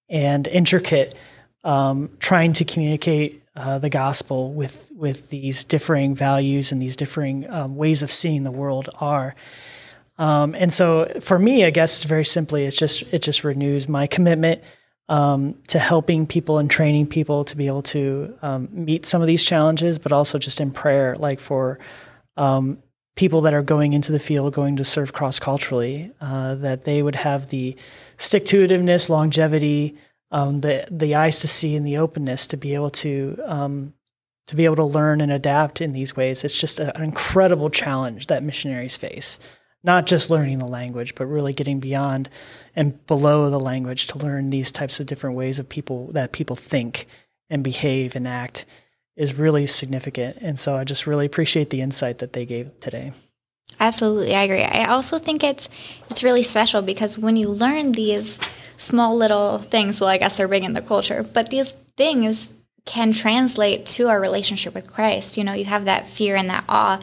and 0.09 0.47
intricate 0.47 1.15
um, 1.63 2.09
trying 2.19 2.53
to 2.53 2.65
communicate 2.65 3.41
uh, 3.55 3.79
the 3.79 3.89
gospel 3.89 4.53
with 4.53 4.89
with 4.95 5.29
these 5.29 5.65
differing 5.65 6.15
values 6.15 6.71
and 6.71 6.81
these 6.81 6.95
differing 6.95 7.49
um, 7.49 7.75
ways 7.75 8.01
of 8.01 8.11
seeing 8.11 8.43
the 8.43 8.51
world 8.51 8.89
are. 8.99 9.35
Um, 10.17 10.55
and 10.55 10.71
so 10.71 11.05
for 11.19 11.37
me, 11.37 11.65
I 11.65 11.69
guess 11.69 12.03
very 12.03 12.25
simply, 12.25 12.65
it's 12.65 12.77
just 12.77 13.03
it 13.13 13.21
just 13.21 13.43
renews 13.43 13.89
my 13.89 14.07
commitment 14.07 14.63
um, 15.11 15.55
to 15.67 15.77
helping 15.77 16.25
people 16.25 16.57
and 16.57 16.71
training 16.71 17.05
people 17.05 17.43
to 17.43 17.57
be 17.57 17.67
able 17.67 17.81
to 17.81 18.33
um, 18.41 18.69
meet 18.71 19.05
some 19.05 19.21
of 19.21 19.27
these 19.27 19.43
challenges, 19.43 19.99
but 19.99 20.13
also 20.13 20.39
just 20.39 20.61
in 20.61 20.71
prayer, 20.71 21.17
like 21.17 21.41
for 21.41 21.79
um, 22.37 22.81
people 23.17 23.41
that 23.41 23.53
are 23.53 23.61
going 23.61 23.91
into 23.91 24.13
the 24.13 24.21
field, 24.21 24.53
going 24.53 24.77
to 24.77 24.85
serve 24.85 25.11
cross 25.11 25.37
culturally, 25.37 26.13
uh, 26.21 26.55
that 26.55 26.83
they 26.83 27.03
would 27.03 27.15
have 27.15 27.49
the 27.49 27.75
stick 28.15 28.45
to 28.45 28.65
itiveness, 28.65 29.09
longevity, 29.09 29.97
um, 30.31 30.61
the 30.61 30.87
the 30.89 31.13
eyes 31.13 31.41
to 31.41 31.47
see, 31.49 31.75
and 31.75 31.85
the 31.85 31.97
openness 31.97 32.47
to 32.47 32.55
be 32.55 32.73
able 32.73 32.89
to 32.89 33.37
um, 33.43 33.93
to 34.47 34.55
be 34.55 34.63
able 34.63 34.77
to 34.77 34.85
learn 34.85 35.19
and 35.19 35.31
adapt 35.31 35.81
in 35.81 35.91
these 35.91 36.15
ways. 36.15 36.45
It's 36.45 36.57
just 36.57 36.79
an 36.79 37.03
incredible 37.03 37.69
challenge 37.69 38.27
that 38.27 38.43
missionaries 38.43 38.95
face 38.95 39.39
not 39.83 40.05
just 40.05 40.29
learning 40.29 40.59
the 40.59 40.67
language, 40.67 41.15
but 41.15 41.25
really 41.25 41.53
getting 41.53 41.79
beyond 41.79 42.29
and 42.75 43.05
below 43.07 43.49
the 43.49 43.59
language 43.59 44.07
to 44.07 44.17
learn 44.17 44.49
these 44.49 44.71
types 44.71 44.99
of 44.99 45.07
different 45.07 45.35
ways 45.35 45.59
of 45.59 45.67
people 45.67 46.11
that 46.11 46.31
people 46.31 46.55
think 46.55 47.07
and 47.49 47.63
behave 47.63 48.15
and 48.15 48.27
act 48.27 48.65
is 49.15 49.37
really 49.37 49.65
significant. 49.65 50.37
And 50.39 50.57
so 50.57 50.75
I 50.75 50.83
just 50.83 51.07
really 51.07 51.25
appreciate 51.25 51.69
the 51.69 51.81
insight 51.81 52.19
that 52.19 52.33
they 52.33 52.45
gave 52.45 52.79
today. 52.79 53.11
Absolutely, 53.79 54.35
I 54.35 54.43
agree. 54.43 54.63
I 54.63 54.85
also 54.85 55.17
think 55.17 55.43
it's 55.43 55.69
it's 56.09 56.23
really 56.23 56.43
special 56.43 56.81
because 56.81 57.17
when 57.17 57.35
you 57.35 57.49
learn 57.49 57.93
these 57.93 58.37
small 58.77 59.15
little 59.15 59.59
things, 59.59 59.99
well, 59.99 60.09
I 60.09 60.17
guess 60.17 60.37
they're 60.37 60.47
big 60.47 60.63
in 60.63 60.73
the 60.73 60.81
culture, 60.81 61.23
but 61.23 61.49
these 61.49 61.71
things 61.97 62.51
can 62.85 63.13
translate 63.13 63.85
to 63.85 64.07
our 64.07 64.19
relationship 64.19 64.73
with 64.73 64.91
Christ. 64.91 65.37
You 65.37 65.43
know, 65.43 65.53
you 65.53 65.65
have 65.65 65.85
that 65.85 66.07
fear 66.07 66.35
and 66.35 66.49
that 66.49 66.65
awe, 66.67 66.99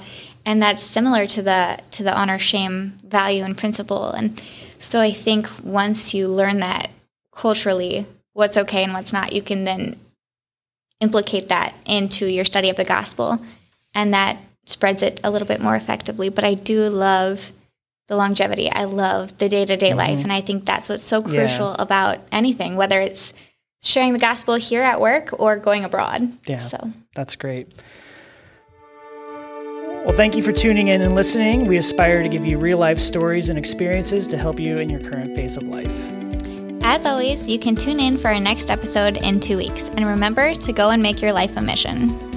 and 0.48 0.62
that's 0.62 0.82
similar 0.82 1.26
to 1.26 1.42
the 1.42 1.78
to 1.90 2.02
the 2.02 2.18
honor 2.18 2.38
shame 2.38 2.94
value 3.04 3.44
and 3.44 3.56
principle. 3.56 4.10
And 4.12 4.40
so 4.78 5.00
i 5.00 5.12
think 5.12 5.46
once 5.62 6.14
you 6.14 6.26
learn 6.26 6.60
that 6.60 6.90
culturally 7.34 8.06
what's 8.32 8.56
okay 8.56 8.82
and 8.82 8.94
what's 8.94 9.12
not 9.12 9.32
you 9.32 9.42
can 9.42 9.64
then 9.64 9.96
implicate 11.00 11.48
that 11.48 11.74
into 11.84 12.26
your 12.26 12.46
study 12.46 12.70
of 12.70 12.76
the 12.76 12.84
gospel. 12.84 13.38
And 13.94 14.14
that 14.14 14.38
spreads 14.64 15.02
it 15.02 15.20
a 15.22 15.30
little 15.30 15.48
bit 15.48 15.60
more 15.60 15.76
effectively. 15.76 16.30
But 16.30 16.44
i 16.44 16.54
do 16.54 16.88
love 16.88 17.52
the 18.08 18.16
longevity. 18.16 18.70
I 18.70 18.84
love 18.84 19.36
the 19.36 19.50
day-to-day 19.50 19.90
mm-hmm. 19.90 19.98
life. 19.98 20.22
And 20.22 20.32
i 20.32 20.40
think 20.40 20.64
that's 20.64 20.88
what's 20.88 21.02
so 21.02 21.20
crucial 21.20 21.74
yeah. 21.76 21.82
about 21.86 22.18
anything 22.32 22.76
whether 22.76 23.02
it's 23.02 23.34
sharing 23.82 24.14
the 24.14 24.18
gospel 24.18 24.54
here 24.54 24.82
at 24.82 24.98
work 24.98 25.28
or 25.38 25.56
going 25.56 25.84
abroad. 25.84 26.32
Yeah. 26.46 26.56
So 26.56 26.90
that's 27.14 27.36
great 27.36 27.68
well, 30.08 30.16
thank 30.16 30.34
you 30.34 30.42
for 30.42 30.52
tuning 30.52 30.88
in 30.88 31.02
and 31.02 31.14
listening. 31.14 31.66
We 31.66 31.76
aspire 31.76 32.22
to 32.22 32.30
give 32.30 32.46
you 32.46 32.58
real 32.58 32.78
life 32.78 32.98
stories 32.98 33.50
and 33.50 33.58
experiences 33.58 34.26
to 34.28 34.38
help 34.38 34.58
you 34.58 34.78
in 34.78 34.88
your 34.88 35.00
current 35.00 35.36
phase 35.36 35.58
of 35.58 35.64
life. 35.64 35.92
As 36.82 37.04
always, 37.04 37.46
you 37.46 37.58
can 37.58 37.76
tune 37.76 38.00
in 38.00 38.16
for 38.16 38.28
our 38.28 38.40
next 38.40 38.70
episode 38.70 39.18
in 39.18 39.38
two 39.38 39.58
weeks. 39.58 39.88
And 39.88 40.06
remember 40.06 40.54
to 40.54 40.72
go 40.72 40.88
and 40.88 41.02
make 41.02 41.20
your 41.20 41.34
life 41.34 41.58
a 41.58 41.60
mission. 41.60 42.27